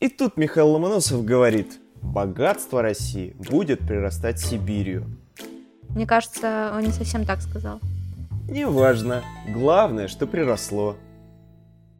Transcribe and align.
И 0.00 0.08
тут 0.08 0.36
Михаил 0.36 0.68
Ломоносов 0.68 1.24
говорит, 1.24 1.80
богатство 2.00 2.82
России 2.82 3.34
будет 3.50 3.80
прирастать 3.80 4.38
Сибирью. 4.38 5.06
Мне 5.88 6.06
кажется, 6.06 6.70
он 6.72 6.82
не 6.82 6.92
совсем 6.92 7.24
так 7.24 7.40
сказал. 7.42 7.80
Неважно. 8.48 9.24
Главное, 9.48 10.06
что 10.06 10.28
приросло. 10.28 10.96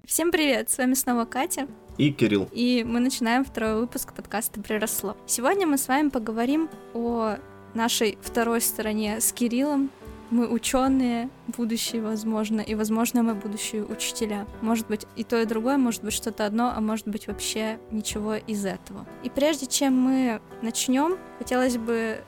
Всем 0.07 0.31
привет, 0.31 0.71
с 0.71 0.79
вами 0.79 0.95
снова 0.95 1.25
Катя. 1.25 1.67
И 1.97 2.13
Кирилл. 2.13 2.49
И 2.53 2.85
мы 2.87 3.01
начинаем 3.01 3.45
второй 3.45 3.81
выпуск 3.81 4.13
подкаста 4.13 4.61
«Приросло». 4.61 5.17
Сегодня 5.27 5.67
мы 5.67 5.77
с 5.77 5.89
вами 5.89 6.11
поговорим 6.11 6.71
о 6.95 7.35
нашей 7.75 8.17
второй 8.23 8.61
стороне 8.61 9.21
с 9.21 9.33
Кириллом, 9.33 9.91
мы 10.31 10.47
ученые, 10.49 11.31
будущие, 11.47 12.03
возможно, 12.03 12.61
и, 12.61 12.75
возможно, 12.75 13.23
мы 13.23 13.35
будущие 13.35 13.85
учителя. 13.85 14.47
Может 14.61 14.87
быть, 14.87 15.07
и 15.17 15.25
то, 15.25 15.41
и 15.41 15.47
другое, 15.47 15.79
может 15.79 16.05
быть, 16.05 16.13
что-то 16.13 16.47
одно, 16.47 16.73
а 16.75 16.81
может 16.81 17.09
быть, 17.09 17.27
вообще 17.27 17.79
ничего 17.91 18.35
из 18.35 18.65
этого. 18.65 19.07
И 19.23 19.31
прежде 19.31 19.67
чем 19.67 19.99
мы 19.99 20.41
начнем, 20.63 21.19
хотелось 21.39 21.77
бы 21.77 22.23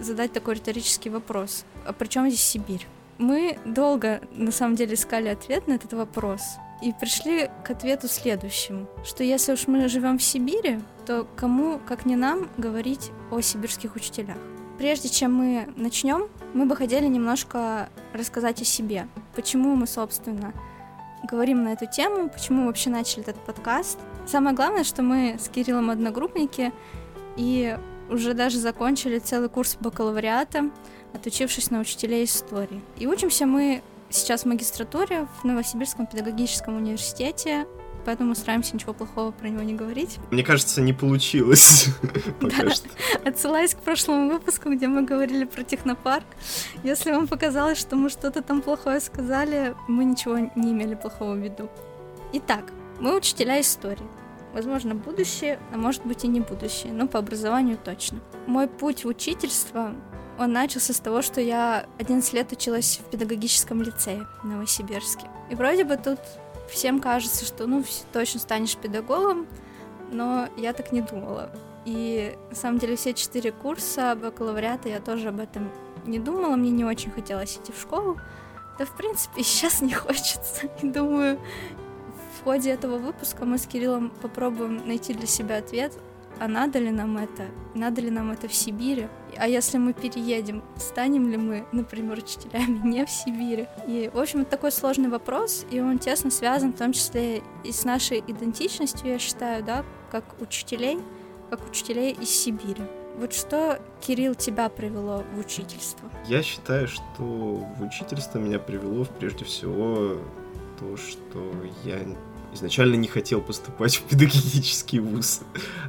задать 0.00 0.32
такой 0.32 0.54
риторический 0.54 1.10
вопрос. 1.10 1.64
А 1.86 1.92
при 1.92 2.08
чем 2.08 2.28
здесь 2.28 2.42
Сибирь? 2.42 2.86
Мы 3.18 3.58
долго, 3.64 4.20
на 4.32 4.52
самом 4.52 4.76
деле, 4.76 4.94
искали 4.94 5.28
ответ 5.28 5.66
на 5.68 5.74
этот 5.74 5.94
вопрос. 5.94 6.42
И 6.82 6.92
пришли 6.92 7.48
к 7.64 7.70
ответу 7.70 8.06
следующему, 8.06 8.86
что 9.02 9.24
если 9.24 9.52
уж 9.52 9.66
мы 9.66 9.88
живем 9.88 10.18
в 10.18 10.22
Сибири, 10.22 10.80
то 11.06 11.26
кому, 11.34 11.80
как 11.86 12.04
не 12.04 12.16
нам, 12.16 12.50
говорить 12.58 13.12
о 13.30 13.40
сибирских 13.40 13.96
учителях? 13.96 14.36
Прежде 14.76 15.08
чем 15.08 15.32
мы 15.32 15.68
начнем, 15.76 16.28
мы 16.56 16.64
бы 16.64 16.74
хотели 16.74 17.06
немножко 17.06 17.90
рассказать 18.14 18.62
о 18.62 18.64
себе. 18.64 19.08
Почему 19.34 19.76
мы, 19.76 19.86
собственно, 19.86 20.54
говорим 21.22 21.62
на 21.64 21.74
эту 21.74 21.86
тему, 21.86 22.30
почему 22.30 22.66
вообще 22.66 22.88
начали 22.88 23.20
этот 23.20 23.36
подкаст. 23.44 23.98
Самое 24.26 24.56
главное, 24.56 24.82
что 24.82 25.02
мы 25.02 25.36
с 25.38 25.50
Кириллом 25.50 25.90
одногруппники 25.90 26.72
и 27.36 27.76
уже 28.08 28.32
даже 28.32 28.58
закончили 28.58 29.18
целый 29.18 29.50
курс 29.50 29.76
бакалавриата, 29.78 30.70
отучившись 31.12 31.70
на 31.70 31.80
учителей 31.80 32.24
истории. 32.24 32.82
И 32.96 33.06
учимся 33.06 33.44
мы 33.44 33.82
сейчас 34.08 34.42
в 34.42 34.46
магистратуре 34.46 35.28
в 35.42 35.44
Новосибирском 35.44 36.06
педагогическом 36.06 36.76
университете 36.76 37.66
поэтому 38.06 38.36
стараемся 38.36 38.74
ничего 38.74 38.94
плохого 38.94 39.32
про 39.32 39.48
него 39.48 39.62
не 39.62 39.74
говорить. 39.74 40.18
Мне 40.30 40.44
кажется, 40.44 40.80
не 40.80 40.92
получилось 40.92 41.88
пока 42.40 42.70
что. 42.70 42.88
Отсылаясь 43.24 43.74
к 43.74 43.78
прошлому 43.78 44.30
выпуску, 44.30 44.70
где 44.70 44.86
мы 44.86 45.02
говорили 45.02 45.44
про 45.44 45.64
технопарк, 45.64 46.24
если 46.84 47.10
вам 47.10 47.26
показалось, 47.26 47.78
что 47.78 47.96
мы 47.96 48.08
что-то 48.08 48.42
там 48.42 48.62
плохое 48.62 49.00
сказали, 49.00 49.74
мы 49.88 50.04
ничего 50.04 50.38
не 50.38 50.72
имели 50.72 50.94
плохого 50.94 51.34
в 51.34 51.38
виду. 51.38 51.68
Итак, 52.32 52.72
мы 53.00 53.16
учителя 53.16 53.60
истории. 53.60 54.06
Возможно, 54.54 54.94
будущее, 54.94 55.58
а 55.74 55.76
может 55.76 56.06
быть 56.06 56.24
и 56.24 56.28
не 56.28 56.40
будущее, 56.40 56.92
но 56.92 57.08
по 57.08 57.18
образованию 57.18 57.76
точно. 57.76 58.20
Мой 58.46 58.68
путь 58.68 59.04
в 59.04 59.08
учительство, 59.08 59.92
он 60.38 60.52
начался 60.52 60.92
с 60.92 61.00
того, 61.00 61.22
что 61.22 61.40
я 61.40 61.86
11 61.98 62.32
лет 62.32 62.52
училась 62.52 63.00
в 63.04 63.10
педагогическом 63.10 63.82
лицее 63.82 64.26
в 64.42 64.46
Новосибирске. 64.46 65.26
И 65.50 65.54
вроде 65.54 65.84
бы 65.84 65.96
тут 65.96 66.20
всем 66.68 67.00
кажется, 67.00 67.44
что 67.44 67.66
ну 67.66 67.84
точно 68.12 68.40
станешь 68.40 68.76
педагогом, 68.76 69.46
но 70.10 70.48
я 70.56 70.72
так 70.72 70.92
не 70.92 71.00
думала. 71.00 71.50
И 71.84 72.36
на 72.50 72.56
самом 72.56 72.78
деле 72.78 72.96
все 72.96 73.14
четыре 73.14 73.52
курса 73.52 74.16
бакалавриата 74.20 74.88
я 74.88 75.00
тоже 75.00 75.28
об 75.28 75.40
этом 75.40 75.70
не 76.04 76.18
думала, 76.18 76.56
мне 76.56 76.70
не 76.70 76.84
очень 76.84 77.10
хотелось 77.10 77.56
идти 77.56 77.72
в 77.72 77.80
школу. 77.80 78.18
Да, 78.78 78.84
в 78.84 78.96
принципе, 78.96 79.42
сейчас 79.42 79.80
не 79.80 79.94
хочется. 79.94 80.66
И 80.82 80.88
думаю, 80.88 81.40
в 82.38 82.44
ходе 82.44 82.70
этого 82.70 82.98
выпуска 82.98 83.44
мы 83.44 83.58
с 83.58 83.66
Кириллом 83.66 84.10
попробуем 84.10 84.86
найти 84.86 85.14
для 85.14 85.26
себя 85.26 85.58
ответ, 85.58 85.92
а 86.38 86.48
надо 86.48 86.78
ли 86.78 86.90
нам 86.90 87.16
это? 87.16 87.46
Надо 87.74 88.00
ли 88.00 88.10
нам 88.10 88.30
это 88.30 88.48
в 88.48 88.54
Сибири? 88.54 89.08
А 89.36 89.48
если 89.48 89.78
мы 89.78 89.92
переедем, 89.92 90.62
станем 90.76 91.28
ли 91.28 91.36
мы, 91.36 91.66
например, 91.72 92.18
учителями 92.18 92.80
не 92.86 93.04
в 93.04 93.10
Сибири? 93.10 93.66
И, 93.86 94.10
в 94.12 94.18
общем, 94.18 94.42
это 94.42 94.50
такой 94.50 94.72
сложный 94.72 95.08
вопрос, 95.08 95.64
и 95.70 95.80
он 95.80 95.98
тесно 95.98 96.30
связан 96.30 96.72
в 96.72 96.76
том 96.76 96.92
числе 96.92 97.42
и 97.64 97.72
с 97.72 97.84
нашей 97.84 98.20
идентичностью, 98.20 99.08
я 99.08 99.18
считаю, 99.18 99.64
да, 99.64 99.84
как 100.10 100.24
учителей, 100.40 100.98
как 101.50 101.66
учителей 101.68 102.12
из 102.12 102.30
Сибири. 102.30 102.84
Вот 103.16 103.32
что, 103.32 103.80
Кирилл, 104.00 104.34
тебя 104.34 104.68
привело 104.68 105.24
в 105.34 105.38
учительство? 105.38 106.10
Я 106.26 106.42
считаю, 106.42 106.86
что 106.86 107.22
в 107.22 107.82
учительство 107.82 108.38
меня 108.38 108.58
привело 108.58 109.06
прежде 109.18 109.46
всего 109.46 110.18
то, 110.78 110.96
что 110.98 111.50
я 111.84 112.00
изначально 112.56 112.96
не 112.96 113.08
хотел 113.08 113.40
поступать 113.40 113.96
в 113.96 114.02
педагогический 114.02 115.00
вуз. 115.00 115.40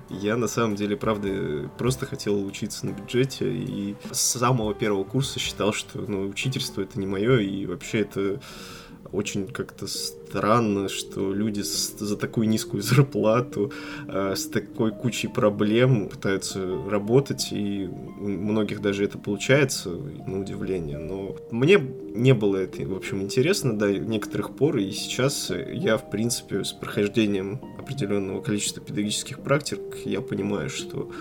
Я 0.09 0.37
на 0.37 0.47
самом 0.47 0.75
деле, 0.75 0.95
правда, 0.95 1.69
просто 1.77 2.05
хотел 2.05 2.45
учиться 2.45 2.85
на 2.85 2.91
бюджете 2.91 3.51
и 3.51 3.95
с 4.11 4.19
самого 4.19 4.73
первого 4.73 5.03
курса 5.03 5.39
считал, 5.39 5.73
что 5.73 5.99
ну, 6.07 6.27
учительство 6.27 6.81
это 6.81 6.99
не 6.99 7.07
мое, 7.07 7.39
и 7.39 7.65
вообще 7.65 8.01
это 8.01 8.39
очень 9.11 9.47
как-то 9.47 9.87
странно, 9.87 10.89
что 10.89 11.33
люди 11.33 11.61
с, 11.61 11.97
за 11.97 12.17
такую 12.17 12.47
низкую 12.49 12.81
зарплату, 12.83 13.71
э, 14.07 14.35
с 14.35 14.45
такой 14.45 14.91
кучей 14.91 15.27
проблем 15.27 16.09
пытаются 16.09 16.59
работать, 16.89 17.49
и 17.51 17.87
у 18.19 18.27
многих 18.27 18.81
даже 18.81 19.03
это 19.03 19.17
получается, 19.17 19.89
на 19.89 20.39
удивление. 20.39 20.97
Но 20.97 21.35
мне 21.51 21.79
не 22.13 22.33
было 22.33 22.57
это, 22.57 22.83
в 22.83 22.95
общем, 22.95 23.21
интересно 23.21 23.77
до 23.77 23.97
некоторых 23.97 24.55
пор, 24.55 24.77
и 24.77 24.91
сейчас 24.91 25.51
я, 25.71 25.97
в 25.97 26.09
принципе, 26.09 26.63
с 26.63 26.73
прохождением 26.73 27.61
определенного 27.79 28.41
количества 28.41 28.81
педагогических 28.83 29.39
практик, 29.39 29.79
я 30.05 30.21
понимаю, 30.21 30.69
что 30.69 31.11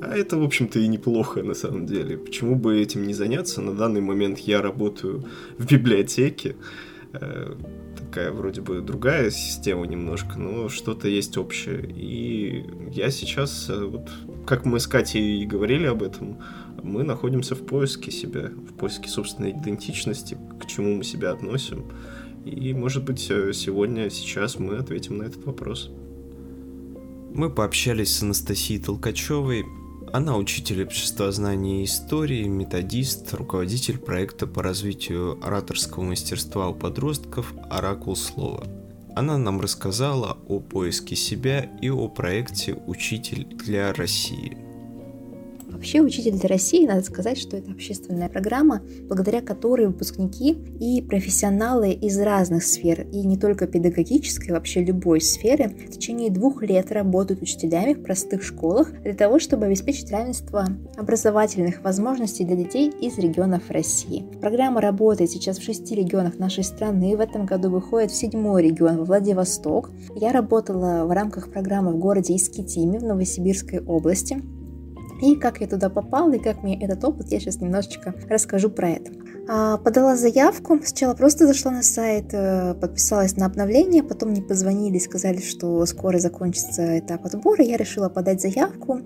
а 0.00 0.14
это, 0.14 0.36
в 0.36 0.42
общем-то, 0.42 0.78
и 0.78 0.88
неплохо 0.88 1.42
на 1.42 1.54
самом 1.54 1.86
деле. 1.86 2.18
Почему 2.18 2.54
бы 2.54 2.78
этим 2.78 3.06
не 3.06 3.14
заняться? 3.14 3.62
На 3.62 3.72
данный 3.72 4.02
момент 4.02 4.38
я 4.40 4.60
работаю 4.60 5.24
в 5.56 5.66
библиотеке, 5.66 6.56
такая 7.96 8.32
вроде 8.32 8.60
бы 8.60 8.80
другая 8.80 9.30
система 9.30 9.86
немножко, 9.86 10.38
но 10.38 10.68
что-то 10.68 11.08
есть 11.08 11.36
общее. 11.36 11.84
И 11.90 12.64
я 12.92 13.10
сейчас, 13.10 13.68
э, 13.68 13.84
вот, 13.84 14.08
как 14.46 14.64
мы 14.64 14.80
с 14.80 14.86
Катей 14.86 15.42
и 15.42 15.46
говорили 15.46 15.86
об 15.86 16.02
этом, 16.02 16.38
мы 16.82 17.02
находимся 17.02 17.54
в 17.54 17.66
поиске 17.66 18.10
себя, 18.10 18.48
в 18.48 18.74
поиске 18.74 19.08
собственной 19.08 19.50
идентичности, 19.50 20.38
к 20.60 20.66
чему 20.66 20.96
мы 20.96 21.04
себя 21.04 21.32
относим. 21.32 21.86
И, 22.44 22.72
может 22.72 23.04
быть, 23.04 23.26
э, 23.30 23.52
сегодня, 23.52 24.08
сейчас 24.10 24.58
мы 24.58 24.76
ответим 24.76 25.18
на 25.18 25.24
этот 25.24 25.44
вопрос. 25.44 25.90
Мы 27.34 27.50
пообщались 27.50 28.14
с 28.16 28.22
Анастасией 28.22 28.82
Толкачевой, 28.82 29.66
она 30.12 30.36
учитель 30.36 30.82
обществознания 30.82 31.82
и 31.82 31.84
истории, 31.84 32.44
методист, 32.44 33.32
руководитель 33.34 33.98
проекта 33.98 34.46
по 34.46 34.62
развитию 34.62 35.38
ораторского 35.42 36.04
мастерства 36.04 36.68
у 36.68 36.74
подростков 36.74 37.52
«Оракул 37.70 38.16
слова». 38.16 38.66
Она 39.14 39.38
нам 39.38 39.60
рассказала 39.60 40.38
о 40.48 40.60
поиске 40.60 41.16
себя 41.16 41.70
и 41.80 41.88
о 41.90 42.08
проекте 42.08 42.74
«Учитель 42.74 43.46
для 43.46 43.92
России». 43.94 44.65
Вообще 45.76 46.00
«Учитель 46.00 46.38
для 46.38 46.48
России» 46.48 46.86
надо 46.86 47.02
сказать, 47.02 47.36
что 47.36 47.54
это 47.54 47.70
общественная 47.70 48.30
программа, 48.30 48.80
благодаря 49.02 49.42
которой 49.42 49.88
выпускники 49.88 50.52
и 50.80 51.02
профессионалы 51.02 51.92
из 51.92 52.18
разных 52.18 52.64
сфер, 52.64 53.06
и 53.12 53.26
не 53.26 53.36
только 53.36 53.66
педагогической, 53.66 54.54
вообще 54.54 54.82
любой 54.82 55.20
сферы, 55.20 55.68
в 55.68 55.90
течение 55.90 56.30
двух 56.30 56.62
лет 56.62 56.90
работают 56.92 57.42
учителями 57.42 57.92
в 57.92 58.02
простых 58.02 58.42
школах 58.42 58.90
для 59.02 59.12
того, 59.12 59.38
чтобы 59.38 59.66
обеспечить 59.66 60.10
равенство 60.10 60.66
образовательных 60.96 61.82
возможностей 61.84 62.46
для 62.46 62.56
детей 62.56 62.88
из 62.88 63.18
регионов 63.18 63.64
России. 63.68 64.24
Программа 64.40 64.80
работает 64.80 65.30
сейчас 65.30 65.58
в 65.58 65.62
шести 65.62 65.94
регионах 65.94 66.38
нашей 66.38 66.64
страны, 66.64 67.18
в 67.18 67.20
этом 67.20 67.44
году 67.44 67.68
выходит 67.68 68.12
в 68.12 68.16
седьмой 68.16 68.62
регион, 68.62 68.96
во 68.96 69.04
Владивосток. 69.04 69.90
Я 70.14 70.32
работала 70.32 71.04
в 71.04 71.10
рамках 71.10 71.52
программы 71.52 71.92
в 71.92 71.98
городе 71.98 72.34
Искитиме 72.34 72.98
в 72.98 73.04
Новосибирской 73.04 73.80
области. 73.80 74.40
И 75.20 75.36
как 75.36 75.60
я 75.60 75.66
туда 75.66 75.88
попала, 75.88 76.32
и 76.32 76.38
как 76.38 76.62
мне 76.62 76.78
этот 76.82 77.04
опыт, 77.04 77.30
я 77.30 77.40
сейчас 77.40 77.60
немножечко 77.60 78.14
расскажу 78.28 78.70
про 78.70 78.90
это. 78.90 79.12
А, 79.48 79.76
подала 79.76 80.16
заявку, 80.16 80.80
сначала 80.82 81.14
просто 81.14 81.46
зашла 81.46 81.70
на 81.70 81.82
сайт, 81.82 82.30
э, 82.32 82.74
подписалась 82.74 83.36
на 83.36 83.46
обновление, 83.46 84.02
потом 84.02 84.30
мне 84.30 84.42
позвонили, 84.42 84.98
сказали, 84.98 85.38
что 85.38 85.86
скоро 85.86 86.18
закончится 86.18 86.98
этап 86.98 87.24
отбора, 87.26 87.62
я 87.62 87.76
решила 87.76 88.08
подать 88.08 88.42
заявку. 88.42 89.02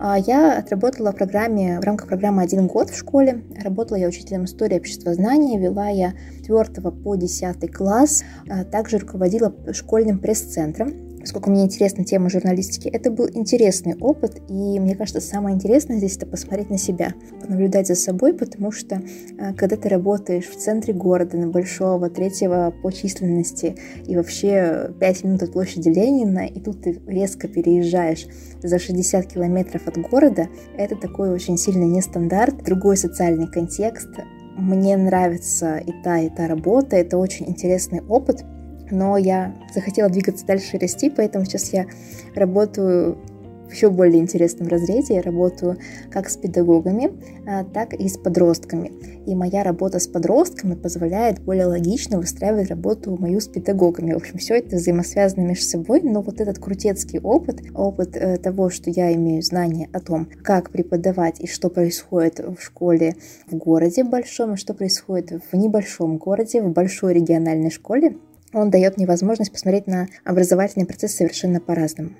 А, 0.00 0.18
я 0.18 0.58
отработала 0.58 1.12
в 1.12 1.16
программе, 1.16 1.78
в 1.78 1.84
рамках 1.84 2.08
программы 2.08 2.42
«Один 2.42 2.68
год» 2.68 2.88
в 2.88 2.96
школе, 2.96 3.44
работала 3.62 3.98
я 3.98 4.08
учителем 4.08 4.46
истории 4.46 4.78
общества 4.78 5.12
знания, 5.12 5.58
вела 5.58 5.88
я 5.88 6.14
4 6.46 6.90
по 6.90 7.16
10 7.16 7.70
класс, 7.70 8.24
а 8.48 8.64
также 8.64 8.96
руководила 8.96 9.54
школьным 9.72 10.20
пресс-центром 10.20 11.11
поскольку 11.22 11.50
мне 11.50 11.64
интересна 11.64 12.04
тема 12.04 12.28
журналистики, 12.28 12.88
это 12.88 13.10
был 13.10 13.28
интересный 13.32 13.96
опыт, 13.96 14.42
и 14.48 14.80
мне 14.80 14.96
кажется, 14.96 15.20
самое 15.20 15.54
интересное 15.54 15.98
здесь 15.98 16.16
это 16.16 16.26
посмотреть 16.26 16.68
на 16.68 16.78
себя, 16.78 17.14
понаблюдать 17.40 17.86
за 17.86 17.94
собой, 17.94 18.34
потому 18.34 18.72
что 18.72 19.00
а, 19.38 19.54
когда 19.54 19.76
ты 19.76 19.88
работаешь 19.88 20.46
в 20.46 20.56
центре 20.56 20.92
города, 20.92 21.36
на 21.36 21.46
большого, 21.46 22.10
третьего 22.10 22.74
по 22.82 22.90
численности, 22.90 23.76
и 24.06 24.16
вообще 24.16 24.90
5 24.98 25.24
минут 25.24 25.42
от 25.44 25.52
площади 25.52 25.88
Ленина, 25.88 26.44
и 26.44 26.60
тут 26.60 26.82
ты 26.82 27.00
резко 27.06 27.46
переезжаешь 27.46 28.26
за 28.60 28.80
60 28.80 29.26
километров 29.26 29.86
от 29.86 29.96
города, 29.98 30.48
это 30.76 30.96
такой 30.96 31.30
очень 31.30 31.56
сильный 31.56 31.86
нестандарт, 31.86 32.64
другой 32.64 32.96
социальный 32.96 33.46
контекст, 33.46 34.10
мне 34.56 34.96
нравится 34.96 35.78
и 35.78 35.92
та, 36.02 36.18
и 36.18 36.28
та 36.28 36.48
работа, 36.48 36.96
это 36.96 37.16
очень 37.16 37.48
интересный 37.48 38.00
опыт, 38.00 38.44
но 38.92 39.16
я 39.16 39.54
захотела 39.74 40.08
двигаться 40.08 40.46
дальше 40.46 40.76
и 40.76 40.78
расти, 40.78 41.10
поэтому 41.10 41.44
сейчас 41.44 41.72
я 41.72 41.86
работаю 42.34 43.18
в 43.72 43.74
еще 43.74 43.88
более 43.88 44.20
интересном 44.20 44.68
разрезе. 44.68 45.14
Я 45.14 45.22
работаю 45.22 45.78
как 46.10 46.28
с 46.28 46.36
педагогами, 46.36 47.12
а, 47.46 47.64
так 47.64 47.94
и 47.94 48.06
с 48.06 48.18
подростками. 48.18 48.92
И 49.24 49.34
моя 49.34 49.62
работа 49.62 49.98
с 49.98 50.06
подростками 50.06 50.74
позволяет 50.74 51.40
более 51.40 51.64
логично 51.66 52.18
выстраивать 52.18 52.68
работу 52.68 53.16
мою 53.18 53.40
с 53.40 53.48
педагогами. 53.48 54.12
В 54.12 54.16
общем, 54.16 54.38
все 54.38 54.56
это 54.56 54.76
взаимосвязано 54.76 55.46
между 55.46 55.64
собой, 55.64 56.02
но 56.02 56.20
вот 56.20 56.40
этот 56.40 56.58
крутецкий 56.58 57.18
опыт, 57.20 57.62
опыт 57.74 58.14
э, 58.14 58.36
того, 58.36 58.68
что 58.68 58.90
я 58.90 59.14
имею 59.14 59.42
знания 59.42 59.88
о 59.92 60.00
том, 60.00 60.28
как 60.42 60.70
преподавать 60.70 61.40
и 61.40 61.46
что 61.46 61.70
происходит 61.70 62.40
в 62.40 62.62
школе 62.62 63.16
в 63.50 63.56
городе 63.56 64.04
большом, 64.04 64.54
и 64.54 64.56
что 64.56 64.74
происходит 64.74 65.42
в 65.50 65.56
небольшом 65.56 66.18
городе, 66.18 66.60
в 66.60 66.70
большой 66.70 67.14
региональной 67.14 67.70
школе, 67.70 68.16
он 68.52 68.70
дает 68.70 68.96
мне 68.96 69.06
возможность 69.06 69.52
посмотреть 69.52 69.86
на 69.86 70.08
образовательный 70.24 70.86
процесс 70.86 71.14
совершенно 71.14 71.60
по-разному. 71.60 72.10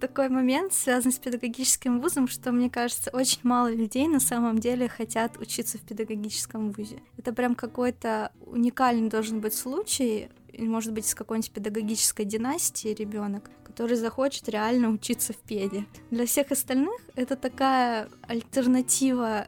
Такой 0.00 0.30
момент 0.30 0.72
связан 0.72 1.12
с 1.12 1.18
педагогическим 1.18 2.00
вузом, 2.00 2.26
что, 2.26 2.52
мне 2.52 2.70
кажется, 2.70 3.10
очень 3.12 3.40
мало 3.42 3.70
людей 3.70 4.08
на 4.08 4.18
самом 4.18 4.58
деле 4.58 4.88
хотят 4.88 5.36
учиться 5.36 5.76
в 5.76 5.82
педагогическом 5.82 6.70
вузе. 6.70 7.00
Это 7.18 7.34
прям 7.34 7.54
какой-то 7.54 8.32
уникальный 8.46 9.10
должен 9.10 9.40
быть 9.40 9.52
случай, 9.52 10.30
может 10.56 10.94
быть, 10.94 11.06
из 11.06 11.14
какой-нибудь 11.14 11.52
педагогической 11.52 12.24
династии 12.24 12.94
ребенок, 12.94 13.50
который 13.62 13.96
захочет 13.96 14.48
реально 14.48 14.88
учиться 14.88 15.34
в 15.34 15.36
педе. 15.36 15.84
Для 16.10 16.24
всех 16.24 16.50
остальных 16.50 16.98
это 17.14 17.36
такая 17.36 18.08
альтернатива 18.22 19.46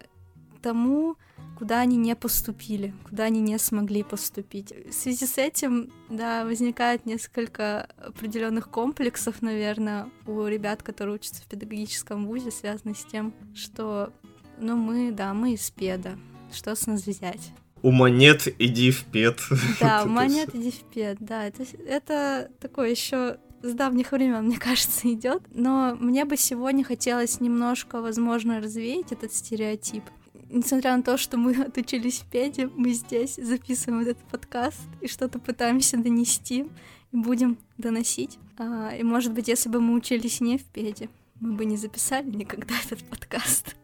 тому, 0.61 1.17
куда 1.63 1.79
они 1.79 1.97
не 1.97 2.17
поступили, 2.17 2.93
куда 3.09 3.23
они 3.27 3.41
не 3.41 3.57
смогли 3.57 4.03
поступить. 4.03 4.73
В 4.73 4.93
связи 4.93 5.27
с 5.27 5.39
этим, 5.39 5.93
да, 6.11 6.45
возникает 6.45 7.07
несколько 7.07 7.83
определенных 8.05 8.69
комплексов, 8.69 9.43
наверное, 9.43 10.09
у 10.27 10.45
ребят, 10.49 10.83
которые 10.83 11.15
учатся 11.15 11.41
в 11.41 11.47
педагогическом 11.47 12.27
вузе, 12.27 12.51
связанных 12.51 12.99
с 12.99 13.05
тем, 13.05 13.33
что, 13.55 14.13
ну, 14.59 14.77
мы, 14.77 15.13
да, 15.13 15.35
мы 15.35 15.55
из 15.55 15.71
педа, 15.71 16.19
что 16.53 16.75
с 16.75 16.89
нас 16.89 17.07
взять? 17.07 17.53
У 17.81 17.93
монет 17.93 18.49
иди 18.59 18.91
в 18.91 19.05
пед. 19.05 19.39
Да, 19.81 20.03
у 20.03 20.09
монет 20.09 20.53
иди 20.57 20.73
в 20.73 20.83
пед, 20.93 21.19
да. 21.21 21.47
Это, 21.47 21.63
это 21.87 22.51
такое 22.59 22.91
еще 22.91 23.39
с 23.63 23.73
давних 23.73 24.11
времен, 24.11 24.47
мне 24.47 24.57
кажется, 24.59 25.13
идет. 25.13 25.45
Но 25.55 25.95
мне 25.95 26.25
бы 26.25 26.37
сегодня 26.37 26.83
хотелось 26.83 27.39
немножко, 27.39 28.01
возможно, 28.01 28.61
развеять 28.61 29.13
этот 29.13 29.33
стереотип 29.33 30.03
несмотря 30.53 30.97
на 30.97 31.03
то, 31.03 31.17
что 31.17 31.37
мы 31.37 31.55
отучились 31.67 32.21
в 32.21 32.31
педе, 32.31 32.69
мы 32.69 32.93
здесь 32.93 33.37
записываем 33.37 34.03
этот 34.03 34.19
подкаст 34.31 34.81
и 35.01 35.09
что-то 35.09 35.39
пытаемся 35.39 35.97
донести, 35.97 36.67
и 37.13 37.17
будем 37.17 37.59
доносить. 37.79 38.39
А, 38.59 38.95
и, 38.95 39.03
может 39.03 39.33
быть, 39.33 39.49
если 39.49 39.69
бы 39.69 39.81
мы 39.81 39.95
учились 39.95 40.41
не 40.41 40.59
в 40.59 40.65
педе, 40.65 41.09
мы 41.41 41.53
бы 41.53 41.65
не 41.65 41.77
записали 41.77 42.31
никогда 42.31 42.75
этот 42.85 43.05
подкаст. 43.05 43.77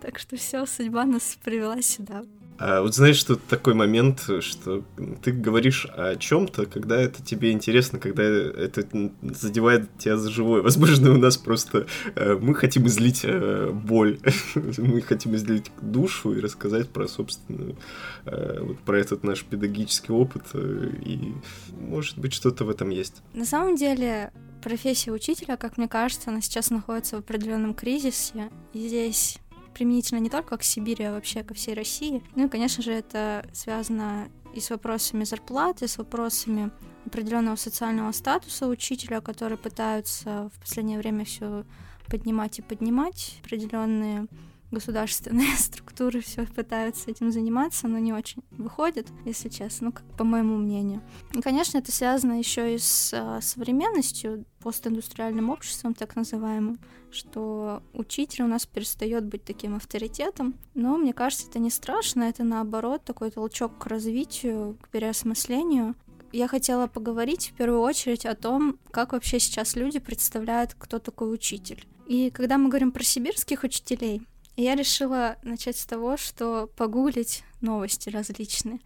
Так 0.00 0.18
что 0.18 0.36
все, 0.36 0.66
судьба 0.66 1.04
нас 1.04 1.38
привела 1.42 1.80
сюда. 1.80 2.24
А 2.58 2.82
вот 2.82 2.94
знаешь, 2.94 3.16
что 3.16 3.36
такой 3.36 3.74
момент, 3.74 4.28
что 4.40 4.84
ты 5.22 5.32
говоришь 5.32 5.86
о 5.86 6.14
чем-то, 6.16 6.66
когда 6.66 7.00
это 7.00 7.22
тебе 7.22 7.50
интересно, 7.50 7.98
когда 7.98 8.22
это 8.22 8.86
задевает 9.22 9.88
тебя 9.98 10.16
за 10.16 10.30
живое. 10.30 10.62
Возможно, 10.74 11.12
у 11.12 11.18
нас 11.18 11.36
просто 11.36 11.86
э, 12.14 12.34
мы 12.40 12.54
хотим 12.54 12.86
излить 12.86 13.22
э, 13.24 13.70
боль, 13.70 14.20
мы 14.78 15.00
хотим 15.00 15.34
излить 15.34 15.70
душу 15.80 16.32
и 16.32 16.40
рассказать 16.40 16.88
про 16.90 17.08
собственную, 17.08 17.76
э, 18.24 18.60
вот 18.60 18.78
про 18.80 18.98
этот 18.98 19.24
наш 19.24 19.44
педагогический 19.44 20.12
опыт, 20.12 20.44
и 20.54 21.34
может 21.72 22.18
быть 22.18 22.32
что-то 22.32 22.64
в 22.64 22.70
этом 22.70 22.90
есть. 22.90 23.22
На 23.34 23.44
самом 23.44 23.76
деле 23.76 24.32
профессия 24.62 25.12
учителя, 25.12 25.56
как 25.56 25.76
мне 25.76 25.88
кажется, 25.88 26.30
она 26.30 26.40
сейчас 26.40 26.70
находится 26.70 27.16
в 27.16 27.18
определенном 27.20 27.74
кризисе, 27.74 28.50
и 28.72 28.88
здесь 28.88 29.38
применительно 29.74 30.18
не 30.18 30.30
только 30.30 30.56
к 30.56 30.62
Сибири, 30.62 31.04
а 31.04 31.12
вообще 31.12 31.42
ко 31.42 31.54
всей 31.54 31.74
России. 31.74 32.22
Ну 32.34 32.46
и, 32.46 32.48
конечно 32.48 32.82
же, 32.82 32.92
это 32.92 33.46
связано 33.52 34.28
и 34.54 34.60
с 34.60 34.70
вопросами 34.70 35.24
зарплаты, 35.24 35.88
с 35.88 35.98
вопросами 35.98 36.70
определенного 37.06 37.56
социального 37.56 38.12
статуса 38.12 38.66
учителя, 38.66 39.20
которые 39.20 39.58
пытаются 39.58 40.50
в 40.54 40.60
последнее 40.60 40.98
время 40.98 41.24
все 41.24 41.64
поднимать 42.08 42.58
и 42.58 42.62
поднимать 42.62 43.40
определенные 43.44 44.26
государственные 44.70 45.52
структуры 45.56 46.20
все 46.20 46.46
пытаются 46.46 47.10
этим 47.10 47.30
заниматься, 47.30 47.88
но 47.88 47.98
не 47.98 48.12
очень 48.12 48.42
выходит, 48.50 49.08
если 49.24 49.48
честно, 49.48 49.86
ну, 49.86 49.92
как 49.92 50.04
по 50.16 50.24
моему 50.24 50.56
мнению. 50.56 51.00
И, 51.32 51.40
конечно, 51.40 51.78
это 51.78 51.92
связано 51.92 52.38
еще 52.38 52.74
и 52.74 52.78
с 52.78 53.12
а, 53.14 53.40
современностью, 53.40 54.44
постиндустриальным 54.60 55.50
обществом, 55.50 55.94
так 55.94 56.16
называемым, 56.16 56.78
что 57.14 57.82
учитель 57.92 58.44
у 58.44 58.46
нас 58.46 58.66
перестает 58.66 59.24
быть 59.24 59.44
таким 59.44 59.76
авторитетом. 59.76 60.54
Но 60.74 60.96
мне 60.96 61.12
кажется, 61.12 61.46
это 61.48 61.58
не 61.58 61.70
страшно, 61.70 62.24
это 62.24 62.44
наоборот 62.44 63.04
такой 63.04 63.30
толчок 63.30 63.78
к 63.78 63.86
развитию, 63.86 64.76
к 64.82 64.88
переосмыслению. 64.88 65.94
Я 66.32 66.48
хотела 66.48 66.88
поговорить 66.88 67.50
в 67.50 67.56
первую 67.56 67.80
очередь 67.80 68.26
о 68.26 68.34
том, 68.34 68.78
как 68.90 69.12
вообще 69.12 69.38
сейчас 69.38 69.76
люди 69.76 70.00
представляют, 70.00 70.74
кто 70.76 70.98
такой 70.98 71.32
учитель. 71.32 71.86
И 72.06 72.30
когда 72.30 72.58
мы 72.58 72.68
говорим 72.68 72.92
про 72.92 73.04
сибирских 73.04 73.62
учителей, 73.62 74.22
я 74.56 74.74
решила 74.74 75.36
начать 75.42 75.76
с 75.76 75.86
того, 75.86 76.16
что 76.16 76.68
погуглить 76.76 77.44
новости 77.60 78.08
различные 78.08 78.80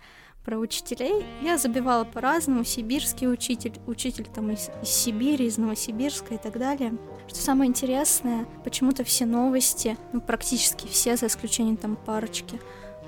про 0.49 0.57
учителей. 0.57 1.27
Я 1.43 1.59
забивала 1.59 2.05
по-разному, 2.05 2.65
сибирский 2.65 3.31
учитель, 3.31 3.75
учитель 3.87 4.25
там 4.35 4.51
из, 4.51 4.71
из 4.83 4.89
Сибири, 4.89 5.45
из 5.45 5.59
Новосибирска 5.59 6.37
и 6.37 6.39
так 6.39 6.59
далее. 6.59 6.95
Что 7.27 7.39
самое 7.39 7.69
интересное, 7.69 8.47
почему-то 8.65 9.05
все 9.05 9.27
новости, 9.27 9.99
ну 10.15 10.23
практически 10.23 10.87
все, 10.87 11.17
за 11.17 11.27
исключением 11.27 11.77
там 11.77 11.97
парочки, 11.97 12.59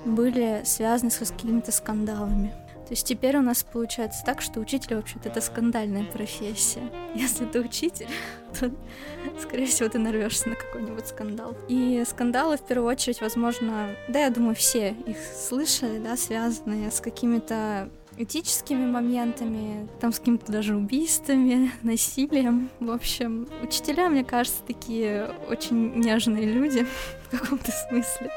были 0.05 0.61
связаны 0.65 1.09
с 1.09 1.17
какими-то 1.17 1.71
скандалами. 1.71 2.53
То 2.91 2.93
есть 2.93 3.07
теперь 3.07 3.37
у 3.37 3.41
нас 3.41 3.63
получается 3.63 4.21
так, 4.25 4.41
что 4.41 4.59
учитель 4.59 4.97
вообще-то 4.97 5.29
это 5.29 5.39
скандальная 5.39 6.03
профессия. 6.03 6.81
Если 7.15 7.45
ты 7.45 7.61
учитель, 7.61 8.09
то, 8.59 8.69
скорее 9.39 9.67
всего, 9.67 9.87
ты 9.87 9.97
нарвешься 9.97 10.49
на 10.49 10.55
какой-нибудь 10.55 11.07
скандал. 11.07 11.55
И 11.69 12.03
скандалы, 12.05 12.57
в 12.57 12.61
первую 12.63 12.89
очередь, 12.89 13.21
возможно, 13.21 13.95
да, 14.09 14.25
я 14.25 14.29
думаю, 14.29 14.55
все 14.55 14.93
их 15.07 15.15
слышали, 15.17 15.99
да, 15.99 16.17
связанные 16.17 16.91
с 16.91 16.99
какими-то 16.99 17.87
этическими 18.17 18.85
моментами, 18.85 19.87
там 20.01 20.11
с 20.11 20.19
какими-то 20.19 20.51
даже 20.51 20.75
убийствами, 20.75 21.71
насилием. 21.83 22.69
В 22.81 22.91
общем, 22.91 23.47
учителя, 23.63 24.09
мне 24.09 24.25
кажется, 24.25 24.63
такие 24.67 25.33
очень 25.47 25.95
нежные 25.95 26.43
люди 26.43 26.85
каком-то 27.31 27.71
смысле, 27.71 28.29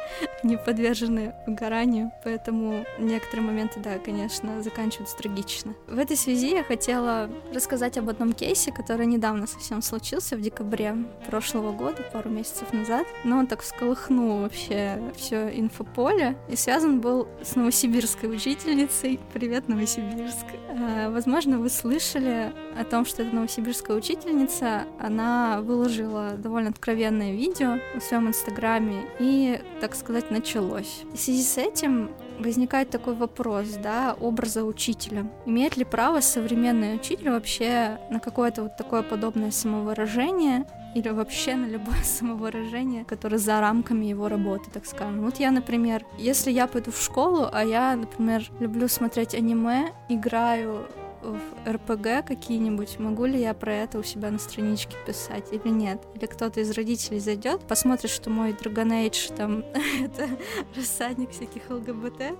не 0.42 0.56
подвержены 0.56 1.34
выгоранию, 1.46 2.12
поэтому 2.22 2.84
некоторые 2.98 3.46
моменты, 3.46 3.80
да, 3.80 3.98
конечно, 3.98 4.62
заканчиваются 4.62 5.16
трагично. 5.16 5.74
В 5.86 5.98
этой 5.98 6.16
связи 6.16 6.50
я 6.50 6.64
хотела 6.64 7.30
рассказать 7.52 7.98
об 7.98 8.08
одном 8.08 8.32
кейсе, 8.32 8.72
который 8.72 9.06
недавно 9.06 9.46
совсем 9.46 9.82
случился 9.82 10.36
в 10.36 10.40
декабре 10.40 10.96
прошлого 11.26 11.72
года, 11.72 12.02
пару 12.12 12.30
месяцев 12.30 12.72
назад, 12.72 13.06
но 13.24 13.38
он 13.38 13.46
так 13.46 13.62
всколыхнул 13.62 14.42
вообще 14.42 15.00
все 15.16 15.48
инфополе 15.58 16.36
и 16.48 16.56
связан 16.56 17.00
был 17.00 17.28
с 17.42 17.56
новосибирской 17.56 18.34
учительницей. 18.34 19.20
Привет, 19.32 19.68
Новосибирск. 19.68 20.46
А, 20.68 21.10
возможно, 21.10 21.58
вы 21.58 21.68
слышали 21.68 22.52
о 22.78 22.84
том, 22.84 23.04
что 23.04 23.22
эта 23.22 23.34
новосибирская 23.34 23.96
учительница, 23.96 24.84
она 24.98 25.60
выложила 25.60 26.32
довольно 26.32 26.70
откровенное 26.70 27.32
видео 27.32 27.78
в 27.94 28.00
своем 28.00 28.28
инстаграме, 28.28 28.83
и, 29.18 29.60
так 29.80 29.94
сказать, 29.94 30.30
началось. 30.30 31.02
В 31.12 31.16
связи 31.16 31.42
с 31.42 31.58
этим 31.58 32.10
возникает 32.38 32.90
такой 32.90 33.14
вопрос, 33.14 33.68
да, 33.82 34.16
образа 34.20 34.64
учителя. 34.64 35.30
Имеет 35.46 35.76
ли 35.76 35.84
право 35.84 36.20
современный 36.20 36.96
учитель 36.96 37.30
вообще 37.30 37.98
на 38.10 38.20
какое-то 38.20 38.62
вот 38.62 38.76
такое 38.76 39.02
подобное 39.02 39.50
самовыражение 39.50 40.66
или 40.94 41.08
вообще 41.08 41.56
на 41.56 41.66
любое 41.66 42.00
самовыражение, 42.04 43.04
которое 43.04 43.38
за 43.38 43.60
рамками 43.60 44.06
его 44.06 44.28
работы, 44.28 44.70
так 44.70 44.86
скажем. 44.86 45.22
Вот 45.22 45.36
я, 45.36 45.50
например, 45.50 46.04
если 46.18 46.50
я 46.50 46.66
пойду 46.66 46.90
в 46.90 47.00
школу, 47.00 47.48
а 47.52 47.64
я, 47.64 47.96
например, 47.96 48.44
люблю 48.60 48.88
смотреть 48.88 49.34
аниме, 49.34 49.92
играю 50.08 50.86
в 51.24 51.68
РПГ 51.68 52.26
какие-нибудь, 52.26 52.98
могу 52.98 53.24
ли 53.24 53.40
я 53.40 53.54
про 53.54 53.74
это 53.74 53.98
у 53.98 54.02
себя 54.02 54.30
на 54.30 54.38
страничке 54.38 54.96
писать 55.06 55.52
или 55.52 55.68
нет? 55.68 56.02
Или 56.14 56.26
кто-то 56.26 56.60
из 56.60 56.70
родителей 56.72 57.20
зайдет, 57.20 57.62
посмотрит, 57.62 58.10
что 58.10 58.30
мой 58.30 58.52
Dragon 58.52 58.90
Age 58.90 59.34
там 59.34 59.64
это 60.04 60.28
рассадник 60.76 61.30
всяких 61.30 61.68
ЛГБТ, 61.70 62.36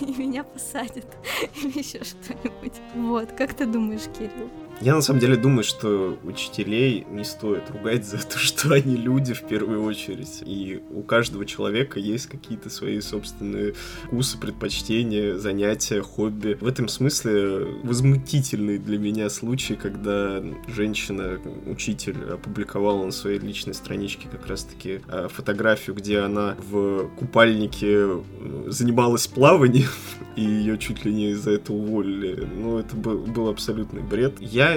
и 0.00 0.14
меня 0.16 0.44
посадят. 0.44 1.06
Или 1.62 1.78
еще 1.78 2.02
что-нибудь. 2.04 2.80
Вот, 2.94 3.32
как 3.32 3.54
ты 3.54 3.66
думаешь, 3.66 4.08
Кирилл? 4.16 4.50
Я 4.82 4.96
на 4.96 5.00
самом 5.00 5.20
деле 5.20 5.36
думаю, 5.36 5.62
что 5.62 6.18
учителей 6.24 7.06
не 7.08 7.22
стоит 7.22 7.70
ругать 7.70 8.04
за 8.04 8.18
то, 8.18 8.36
что 8.38 8.74
они 8.74 8.96
люди 8.96 9.32
в 9.32 9.42
первую 9.42 9.84
очередь. 9.84 10.42
И 10.44 10.82
у 10.90 11.02
каждого 11.02 11.46
человека 11.46 12.00
есть 12.00 12.26
какие-то 12.26 12.68
свои 12.68 13.00
собственные 13.00 13.74
вкусы, 14.06 14.38
предпочтения, 14.38 15.38
занятия, 15.38 16.02
хобби. 16.02 16.58
В 16.60 16.66
этом 16.66 16.88
смысле 16.88 17.78
возмутительный 17.84 18.78
для 18.78 18.98
меня 18.98 19.30
случай, 19.30 19.76
когда 19.76 20.42
женщина, 20.66 21.38
учитель, 21.66 22.16
опубликовала 22.32 23.04
на 23.04 23.12
своей 23.12 23.38
личной 23.38 23.74
страничке 23.74 24.26
как 24.28 24.48
раз-таки 24.48 25.00
а, 25.06 25.28
фотографию, 25.28 25.94
где 25.94 26.18
она 26.18 26.56
в 26.58 27.08
купальнике 27.20 28.20
занималась 28.66 29.28
плаванием, 29.28 29.90
и 30.34 30.42
ее 30.42 30.76
чуть 30.76 31.04
ли 31.04 31.14
не 31.14 31.30
из-за 31.30 31.52
этого 31.52 31.76
уволили. 31.76 32.48
Ну, 32.52 32.78
это 32.78 32.96
был, 32.96 33.18
был 33.18 33.48
абсолютный 33.48 34.02
бред. 34.02 34.40
Я 34.40 34.71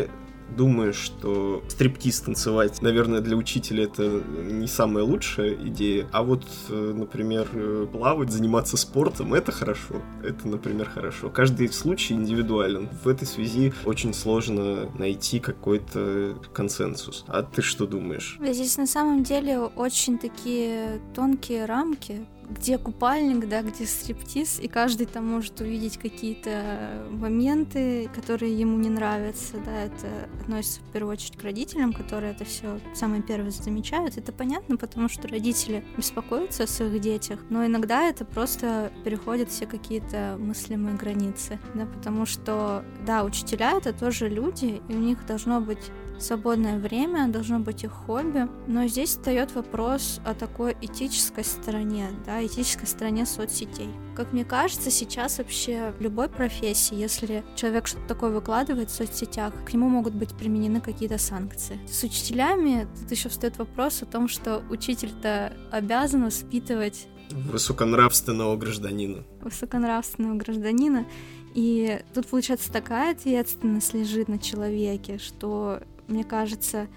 думаю, 0.49 0.93
что 0.93 1.63
стриптиз 1.67 2.21
танцевать, 2.21 2.81
наверное, 2.81 3.21
для 3.21 3.35
учителя 3.35 3.85
это 3.85 4.03
не 4.03 4.67
самая 4.67 5.03
лучшая 5.03 5.53
идея. 5.53 6.07
А 6.11 6.23
вот, 6.23 6.45
э, 6.69 6.93
например, 6.95 7.47
э, 7.53 7.87
плавать, 7.91 8.31
заниматься 8.31 8.77
спортом, 8.77 9.33
это 9.33 9.51
хорошо. 9.51 9.95
Это, 10.23 10.47
например, 10.47 10.89
хорошо. 10.89 11.29
Каждый 11.29 11.69
случай 11.69 12.13
индивидуален. 12.13 12.89
В 13.03 13.07
этой 13.07 13.27
связи 13.27 13.73
очень 13.85 14.13
сложно 14.13 14.89
найти 14.97 15.39
какой-то 15.39 16.35
консенсус. 16.53 17.25
А 17.27 17.43
ты 17.43 17.61
что 17.61 17.87
думаешь? 17.87 18.37
Здесь 18.39 18.77
на 18.77 18.87
самом 18.87 19.23
деле 19.23 19.59
очень 19.59 20.17
такие 20.17 21.01
тонкие 21.13 21.65
рамки, 21.65 22.25
где 22.49 22.77
купальник, 22.77 23.47
да, 23.47 23.61
где 23.61 23.85
стриптиз, 23.85 24.59
и 24.59 24.67
каждый 24.67 25.05
там 25.07 25.27
может 25.27 25.59
увидеть 25.61 25.97
какие-то 25.97 27.05
моменты, 27.09 28.09
которые 28.13 28.57
ему 28.57 28.77
не 28.77 28.89
нравятся, 28.89 29.57
да, 29.65 29.83
это 29.83 30.07
относится 30.41 30.81
в 30.81 30.91
первую 30.91 31.13
очередь 31.13 31.37
к 31.37 31.43
родителям, 31.43 31.93
которые 31.93 32.31
это 32.33 32.45
все 32.45 32.79
самое 32.93 33.21
первое 33.21 33.51
замечают. 33.51 34.17
Это 34.17 34.31
понятно, 34.31 34.77
потому 34.77 35.09
что 35.09 35.27
родители 35.27 35.83
беспокоятся 35.97 36.63
о 36.63 36.67
своих 36.67 36.99
детях, 37.01 37.39
но 37.49 37.65
иногда 37.65 38.03
это 38.07 38.25
просто 38.25 38.91
переходит 39.03 39.49
все 39.49 39.65
какие-то 39.65 40.37
мыслимые 40.39 40.95
границы, 40.95 41.59
да, 41.73 41.85
потому 41.85 42.25
что, 42.25 42.83
да, 43.05 43.23
учителя 43.23 43.73
это 43.77 43.93
тоже 43.93 44.29
люди, 44.29 44.81
и 44.87 44.93
у 44.93 44.99
них 44.99 45.25
должно 45.25 45.61
быть 45.61 45.91
свободное 46.19 46.79
время, 46.79 47.27
должно 47.27 47.59
быть 47.59 47.83
их 47.83 47.91
хобби. 47.91 48.47
Но 48.67 48.87
здесь 48.87 49.09
встает 49.09 49.53
вопрос 49.55 50.21
о 50.25 50.33
такой 50.33 50.75
этической 50.81 51.43
стороне, 51.43 52.07
да, 52.25 52.34
этической 52.43 52.87
стороне 52.87 53.25
соцсетей. 53.25 53.89
Как 54.15 54.33
мне 54.33 54.43
кажется, 54.43 54.89
сейчас 54.89 55.37
вообще 55.37 55.93
в 55.97 56.01
любой 56.01 56.29
профессии, 56.29 56.95
если 56.95 57.43
человек 57.55 57.85
что-то 57.85 58.07
такое 58.07 58.31
выкладывает 58.31 58.89
в 58.89 58.95
соцсетях, 58.95 59.53
к 59.65 59.73
нему 59.73 59.89
могут 59.89 60.13
быть 60.15 60.33
применены 60.35 60.81
какие-то 60.81 61.17
санкции. 61.17 61.79
С 61.87 62.03
учителями 62.03 62.87
тут 62.99 63.11
еще 63.11 63.29
встает 63.29 63.57
вопрос 63.57 64.01
о 64.01 64.05
том, 64.05 64.27
что 64.27 64.63
учитель-то 64.69 65.53
обязан 65.71 66.25
воспитывать 66.25 67.07
высоконравственного 67.29 68.55
гражданина. 68.55 69.23
Высоконравственного 69.41 70.35
гражданина. 70.35 71.05
И 71.53 72.01
тут, 72.13 72.27
получается, 72.27 72.71
такая 72.71 73.13
ответственность 73.13 73.93
лежит 73.93 74.27
на 74.27 74.39
человеке, 74.39 75.17
что 75.17 75.81
мне 76.07 76.23
кажется, 76.23 76.87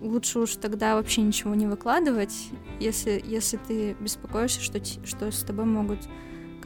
лучше 0.00 0.40
уж 0.40 0.56
тогда 0.56 0.96
вообще 0.96 1.22
ничего 1.22 1.54
не 1.54 1.66
выкладывать, 1.66 2.34
если, 2.80 3.22
если 3.24 3.56
ты 3.56 3.96
беспокоишься, 4.00 4.60
что, 4.60 4.80
что 5.04 5.30
с 5.30 5.42
тобой 5.42 5.64
могут 5.64 6.00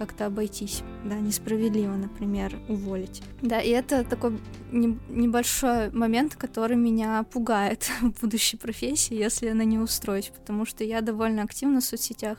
как-то 0.00 0.26
обойтись, 0.26 0.82
да, 1.04 1.16
несправедливо, 1.16 1.94
например, 1.94 2.58
уволить. 2.68 3.22
Да, 3.42 3.60
и 3.60 3.68
это 3.68 4.02
такой 4.02 4.38
не, 4.72 4.99
небольшой 5.10 5.90
момент, 5.90 6.37
который 6.37 6.78
меня 6.78 7.22
пугает 7.25 7.90
в 8.00 8.22
будущей 8.22 8.56
профессии, 8.56 9.14
если 9.14 9.49
она 9.49 9.64
не 9.64 9.78
устроить, 9.78 10.32
потому 10.32 10.64
что 10.64 10.84
я 10.84 11.02
довольно 11.02 11.42
активна 11.42 11.80
в 11.80 11.84
соцсетях, 11.84 12.38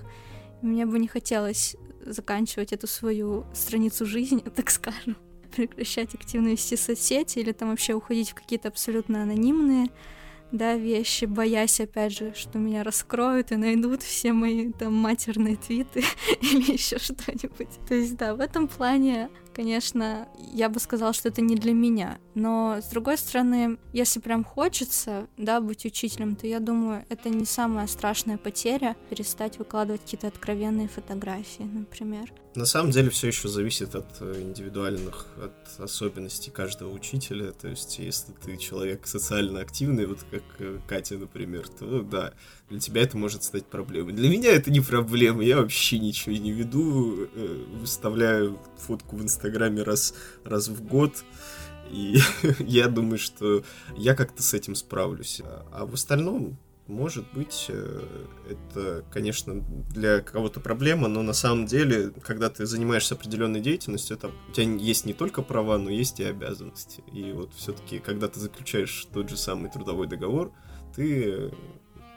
и 0.64 0.66
мне 0.66 0.88
бы 0.88 0.98
не 0.98 1.08
хотелось 1.08 1.76
заканчивать 2.04 2.74
эту 2.74 2.88
свою 2.88 3.46
страницу 3.54 4.08
жизни, 4.08 4.40
так 4.56 4.72
скажем 4.72 5.16
прекращать 5.56 6.16
активно 6.16 6.50
вести 6.50 6.76
соцсети 6.76 7.40
или 7.40 7.52
там 7.52 7.70
вообще 7.70 7.94
уходить 7.94 8.32
в 8.32 8.36
какие-то 8.36 8.70
абсолютно 8.70 9.22
анонимные 9.22 9.90
да, 10.52 10.76
вещи, 10.76 11.26
боясь, 11.26 11.80
опять 11.80 12.18
же, 12.18 12.34
что 12.36 12.60
меня 12.60 12.84
раскроют 12.84 13.52
и 13.52 13.56
найдут 13.56 14.04
все 14.04 14.34
мои 14.34 14.72
там 14.72 14.94
матерные 14.94 15.56
твиты 15.56 16.04
или 16.42 16.74
еще 16.74 17.00
что-нибудь. 17.00 17.70
То 17.88 17.96
есть, 17.96 18.18
да, 18.18 18.36
в 18.36 18.42
этом 18.42 18.68
плане 18.68 19.30
конечно, 19.54 20.28
я 20.54 20.70
бы 20.70 20.80
сказала, 20.80 21.14
что 21.14 21.30
это 21.30 21.42
не 21.42 21.56
для 21.56 21.74
меня. 21.74 22.20
Но, 22.36 22.78
с 22.82 22.88
другой 22.90 23.18
стороны, 23.18 23.78
если 23.94 24.20
прям 24.20 24.44
хочется, 24.44 25.28
да, 25.38 25.62
быть 25.62 25.86
учителем, 25.86 26.36
то 26.36 26.48
я 26.48 26.60
думаю, 26.60 27.06
это 27.10 27.30
не 27.30 27.46
самая 27.46 27.88
страшная 27.88 28.38
потеря 28.38 28.96
перестать 29.10 29.60
выкладывать 29.60 30.02
какие-то 30.02 30.28
откровенные 30.28 30.88
фотографии, 30.88 31.64
например. 31.64 32.32
На 32.54 32.66
самом 32.66 32.92
деле 32.92 33.10
все 33.10 33.28
еще 33.28 33.48
зависит 33.48 33.96
от 33.96 34.08
э, 34.20 34.42
индивидуальных, 34.42 35.28
от 35.38 35.80
особенностей 35.80 36.52
каждого 36.52 36.92
учителя. 36.92 37.52
То 37.52 37.70
есть, 37.70 37.98
если 38.00 38.34
ты 38.34 38.58
человек 38.58 39.08
социально 39.08 39.62
активный, 39.62 40.06
вот 40.06 40.20
как 40.30 40.44
э, 40.60 40.80
Катя, 40.86 41.18
например, 41.18 41.70
то 41.70 42.02
да, 42.02 42.34
для 42.72 42.80
тебя 42.80 43.02
это 43.02 43.18
может 43.18 43.44
стать 43.44 43.66
проблемой. 43.66 44.14
Для 44.14 44.30
меня 44.30 44.50
это 44.52 44.72
не 44.72 44.80
проблема, 44.80 45.44
я 45.44 45.58
вообще 45.58 46.00
ничего 46.00 46.34
не 46.36 46.52
веду, 46.52 47.28
э, 47.36 47.66
выставляю 47.80 48.60
фотку 48.78 49.18
в 49.18 49.22
Инстаграме 49.22 49.84
раз, 49.84 50.14
раз 50.46 50.70
в 50.70 50.82
год, 50.82 51.24
и 51.92 52.20
я 52.60 52.88
думаю, 52.88 53.20
что 53.20 53.64
я 53.98 54.16
как-то 54.16 54.42
с 54.42 54.54
этим 54.54 54.76
справлюсь. 54.76 55.42
А 55.74 55.86
в 55.86 55.94
остальном, 55.96 56.58
может 56.88 57.26
быть, 57.34 57.66
э, 57.68 58.04
это, 58.50 59.04
конечно, 59.12 59.62
для 59.94 60.22
кого-то 60.22 60.62
проблема, 60.62 61.10
но 61.10 61.24
на 61.24 61.34
самом 61.34 61.66
деле, 61.66 62.12
когда 62.24 62.50
ты 62.50 62.66
занимаешься 62.66 63.16
определенной 63.16 63.60
деятельностью, 63.60 64.16
это, 64.16 64.32
у 64.48 64.52
тебя 64.54 64.72
есть 64.78 65.06
не 65.06 65.14
только 65.14 65.42
права, 65.42 65.78
но 65.78 65.90
есть 65.90 66.22
и 66.22 66.24
обязанности. 66.24 67.04
И 67.12 67.34
вот 67.34 67.54
все-таки, 67.54 68.00
когда 68.00 68.30
ты 68.30 68.40
заключаешь 68.40 69.08
тот 69.14 69.30
же 69.30 69.36
самый 69.36 69.70
трудовой 69.70 70.08
договор, 70.08 70.54
ты 70.96 71.52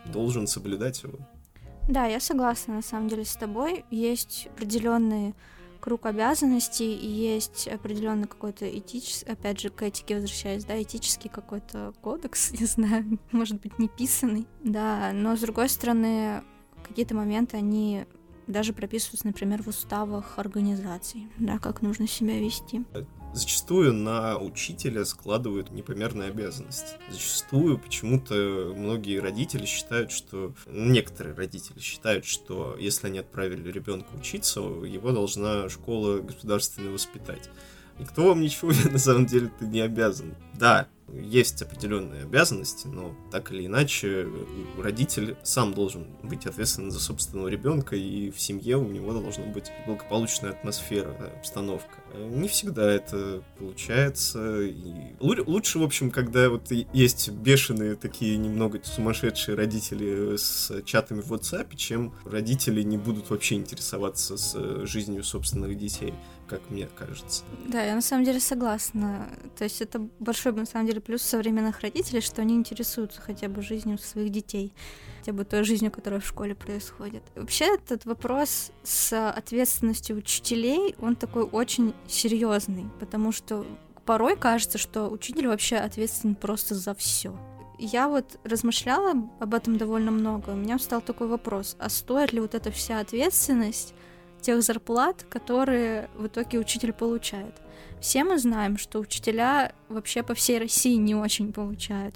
должен 0.07 0.47
соблюдать 0.47 1.03
его. 1.03 1.19
Да, 1.89 2.07
я 2.07 2.21
согласна 2.21 2.77
на 2.77 2.83
самом 2.83 3.09
деле 3.09 3.25
с 3.25 3.35
тобой. 3.35 3.85
Есть 3.91 4.49
определенные 4.55 5.35
круг 5.81 6.07
обязанностей, 6.07 6.95
и 6.95 7.07
есть 7.07 7.69
определенный 7.69 8.27
какой-то 8.27 8.67
этический, 8.67 9.31
опять 9.31 9.61
же, 9.61 9.69
к 9.69 9.83
этике 9.83 10.15
возвращаясь, 10.15 10.65
да, 10.65 10.81
этический 10.81 11.29
какой-то 11.29 11.93
кодекс, 12.01 12.53
не 12.59 12.65
знаю, 12.65 13.19
может 13.33 13.61
быть, 13.61 13.79
не 13.79 13.89
писанный, 13.89 14.47
да, 14.63 15.11
но 15.13 15.37
с 15.37 15.41
другой 15.41 15.69
стороны, 15.69 16.43
какие-то 16.89 17.15
моменты, 17.15 17.59
они 17.59 18.07
даже 18.47 18.73
прописываются, 18.73 19.27
например, 19.27 19.63
в 19.63 19.69
уставах 19.69 20.39
организаций, 20.39 21.29
да, 21.39 21.59
как 21.59 21.83
нужно 21.83 22.09
себя 22.09 22.39
вести 22.39 22.83
зачастую 23.35 23.93
на 23.93 24.39
учителя 24.39 25.05
складывают 25.05 25.71
непомерные 25.71 26.29
обязанности. 26.31 26.97
Зачастую 27.11 27.79
почему-то 27.79 28.73
многие 28.77 29.19
родители 29.19 29.67
считают, 29.67 30.11
что... 30.11 30.55
Некоторые 30.67 31.35
родители 31.35 31.81
считают, 31.81 32.25
что 32.25 32.77
если 32.79 33.09
они 33.09 33.19
отправили 33.19 33.71
ребенка 33.71 34.09
учиться, 34.15 34.61
его 34.61 35.13
должна 35.13 35.69
школа 35.69 36.21
государственная 36.21 36.93
воспитать. 36.93 37.51
Никто 37.99 38.29
вам 38.29 38.41
ничего 38.41 38.73
на 38.91 38.99
самом 38.99 39.27
деле 39.27 39.51
ты 39.59 39.67
не 39.67 39.81
обязан. 39.81 40.35
Да, 40.59 40.89
есть 41.13 41.63
определенные 41.63 42.23
обязанности, 42.23 42.87
но 42.87 43.15
так 43.31 43.53
или 43.53 43.67
иначе 43.67 44.29
родитель 44.79 45.37
сам 45.43 45.75
должен 45.75 46.07
быть 46.23 46.47
ответственен 46.47 46.91
за 46.91 47.01
собственного 47.01 47.49
ребенка, 47.49 47.95
и 47.97 48.31
в 48.31 48.41
семье 48.41 48.77
у 48.77 48.89
него 48.89 49.13
должна 49.13 49.45
быть 49.45 49.71
благополучная 49.87 50.51
атмосфера, 50.51 51.15
обстановка. 51.39 51.99
Не 52.15 52.49
всегда 52.49 52.91
это 52.91 53.43
получается. 53.59 54.63
И 54.63 55.15
лучше, 55.21 55.79
в 55.79 55.83
общем, 55.83 56.11
когда 56.11 56.49
вот 56.49 56.71
есть 56.71 57.29
бешеные 57.31 57.97
такие 57.97 58.37
немного 58.37 58.81
сумасшедшие 58.83 59.57
родители 59.57 60.37
с 60.37 60.83
чатами 60.85 61.21
в 61.21 61.33
WhatsApp, 61.33 61.75
чем 61.77 62.15
родители 62.25 62.83
не 62.83 62.97
будут 62.97 63.31
вообще 63.31 63.57
интересоваться 63.57 64.37
с 64.37 64.87
жизнью 64.87 65.25
собственных 65.25 65.77
детей 65.77 66.15
как 66.47 66.71
мне 66.71 66.87
кажется. 66.87 67.43
Да, 67.69 67.83
я 67.83 67.95
на 67.95 68.03
самом 68.03 68.25
деле 68.25 68.41
согласна. 68.41 69.29
То 69.57 69.65
есть 69.65 69.81
это 69.81 69.99
большой, 70.19 70.44
на 70.53 70.67
самом 70.67 70.87
деле, 70.87 71.01
плюс 71.01 71.23
современных 71.23 71.81
родителей, 71.81 72.21
что 72.21 72.43
они 72.43 72.55
интересуются 72.55 73.21
хотя 73.21 73.49
бы 73.49 73.63
жизнью 73.63 73.99
своих 73.99 74.31
детей, 74.31 74.73
хотя 75.19 75.33
бы 75.33 75.45
той 75.45 75.65
жизнью, 75.65 75.91
которая 75.91 76.21
в 76.21 76.27
школе 76.27 76.55
происходит. 76.55 77.23
Вообще 77.35 77.75
этот 77.75 78.05
вопрос 78.05 78.71
с 78.83 79.31
ответственностью 79.31 80.17
учителей, 80.17 80.95
он 81.01 81.17
такой 81.17 81.45
очень 81.45 81.95
серьезный, 82.07 82.87
потому 83.01 83.33
что 83.33 83.67
порой 84.05 84.37
кажется, 84.37 84.79
что 84.79 85.09
учитель 85.09 85.49
вообще 85.49 85.77
ответственен 85.77 86.35
просто 86.35 86.75
за 86.75 86.95
все. 86.95 87.37
Я 87.79 88.09
вот 88.09 88.39
размышляла 88.45 89.15
об 89.41 89.55
этом 89.55 89.79
довольно 89.79 90.11
много. 90.11 90.51
У 90.51 90.57
меня 90.57 90.79
встал 90.79 91.01
такой 91.01 91.27
вопрос, 91.27 91.77
а 91.79 91.89
стоит 91.89 92.33
ли 92.33 92.41
вот 92.41 92.55
эта 92.55 92.71
вся 92.71 93.01
ответственность 93.01 93.95
тех 94.41 94.63
зарплат, 94.63 95.25
которые 95.29 96.09
в 96.15 96.27
итоге 96.27 96.59
учитель 96.59 96.93
получает? 96.93 97.64
Все 98.05 98.23
мы 98.23 98.39
знаем, 98.39 98.77
что 98.77 99.01
учителя 99.01 99.73
вообще 99.89 100.23
по 100.23 100.35
всей 100.35 100.59
России 100.59 100.97
не 100.97 101.15
очень 101.15 101.55
получают, 101.55 102.15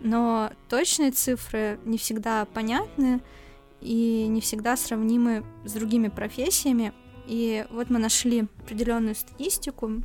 но 0.00 0.50
точные 0.68 1.12
цифры 1.12 1.78
не 1.84 1.98
всегда 1.98 2.46
понятны 2.46 3.22
и 3.80 4.26
не 4.26 4.40
всегда 4.40 4.76
сравнимы 4.76 5.44
с 5.64 5.72
другими 5.74 6.08
профессиями. 6.08 6.92
И 7.28 7.64
вот 7.70 7.90
мы 7.90 8.00
нашли 8.00 8.48
определенную 8.58 9.14
статистику, 9.14 10.02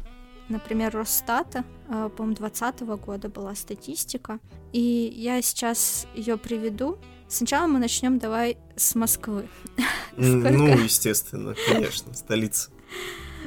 например, 0.48 0.94
Росстата, 0.94 1.66
э, 1.88 2.08
по-моему, 2.16 2.36
2020 2.36 2.82
года 3.04 3.28
была 3.28 3.56
статистика, 3.56 4.40
и 4.74 5.12
я 5.18 5.42
сейчас 5.42 6.06
ее 6.14 6.38
приведу. 6.38 7.00
Сначала 7.28 7.66
мы 7.66 7.80
начнем 7.80 8.20
давай 8.20 8.60
с 8.76 8.94
Москвы. 8.94 9.50
Ну, 10.18 10.68
естественно, 10.68 11.56
конечно, 11.68 12.14
столица. 12.14 12.70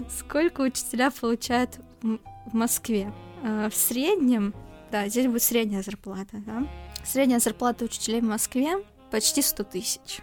Сколько 0.09 0.63
учителя 0.63 1.11
получают 1.11 1.79
в 2.03 2.55
Москве? 2.55 3.13
Э, 3.43 3.69
в 3.71 3.75
среднем, 3.75 4.55
да, 4.91 5.09
здесь 5.09 5.27
будет 5.27 5.43
средняя 5.43 5.83
зарплата, 5.83 6.37
да? 6.47 6.67
Средняя 7.05 7.41
зарплата 7.41 7.85
учителей 7.85 8.21
в 8.21 8.25
Москве 8.25 8.85
почти 9.11 9.43
100 9.43 9.65
тысяч. 9.65 10.21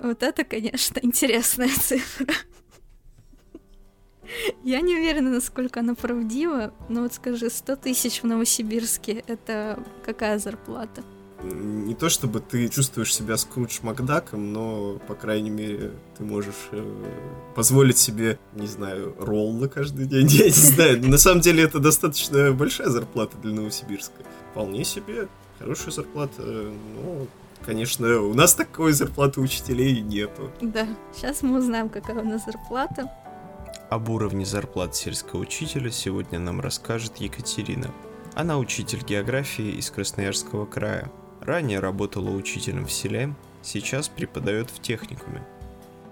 Вот 0.00 0.22
это, 0.22 0.44
конечно, 0.44 0.98
интересная 1.02 1.68
цифра. 1.68 2.34
Я 4.62 4.80
не 4.80 4.94
уверена, 4.94 5.30
насколько 5.30 5.80
она 5.80 5.94
правдива, 5.94 6.72
но 6.88 7.02
вот 7.02 7.12
скажи, 7.12 7.50
100 7.50 7.76
тысяч 7.76 8.22
в 8.22 8.24
Новосибирске— 8.24 9.22
это 9.26 9.82
какая 10.04 10.38
зарплата? 10.38 11.02
Не 11.42 11.94
то 11.94 12.08
чтобы 12.08 12.40
ты 12.40 12.68
чувствуешь 12.68 13.14
себя 13.14 13.36
Скрудж 13.36 13.78
Макдаком, 13.82 14.52
но, 14.52 14.98
по 15.08 15.14
крайней 15.14 15.50
мере, 15.50 15.90
ты 16.16 16.24
можешь 16.24 16.68
э, 16.70 17.04
позволить 17.54 17.98
себе, 17.98 18.38
не 18.54 18.66
знаю, 18.66 19.14
роллы 19.18 19.68
каждый 19.68 20.06
день. 20.06 20.26
Я 20.28 20.44
не 20.44 20.50
знаю. 20.50 21.08
На 21.08 21.18
самом 21.18 21.40
деле 21.40 21.64
это 21.64 21.78
достаточно 21.78 22.52
большая 22.52 22.88
зарплата 22.88 23.36
для 23.42 23.52
Новосибирска. 23.52 24.22
Вполне 24.52 24.84
себе 24.84 25.28
хорошая 25.58 25.92
зарплата. 25.92 26.42
Но 26.42 27.26
конечно, 27.64 28.20
у 28.20 28.34
нас 28.34 28.54
такой 28.54 28.92
зарплаты 28.92 29.40
учителей 29.40 30.00
нету. 30.00 30.50
Да, 30.60 30.86
сейчас 31.14 31.42
мы 31.42 31.58
узнаем, 31.58 31.88
какая 31.88 32.20
у 32.20 32.24
нас 32.24 32.44
зарплата. 32.44 33.10
Об 33.90 34.08
уровне 34.08 34.46
зарплат 34.46 34.96
сельского 34.96 35.40
учителя 35.40 35.90
сегодня 35.90 36.38
нам 36.38 36.60
расскажет 36.60 37.16
Екатерина. 37.18 37.90
Она 38.34 38.58
учитель 38.58 39.04
географии 39.04 39.72
из 39.72 39.90
Красноярского 39.90 40.64
края. 40.64 41.10
Ранее 41.44 41.80
работала 41.80 42.30
учителем 42.30 42.86
в 42.86 42.92
селе, 42.92 43.34
сейчас 43.62 44.08
преподает 44.08 44.70
в 44.70 44.80
техникуме. 44.80 45.42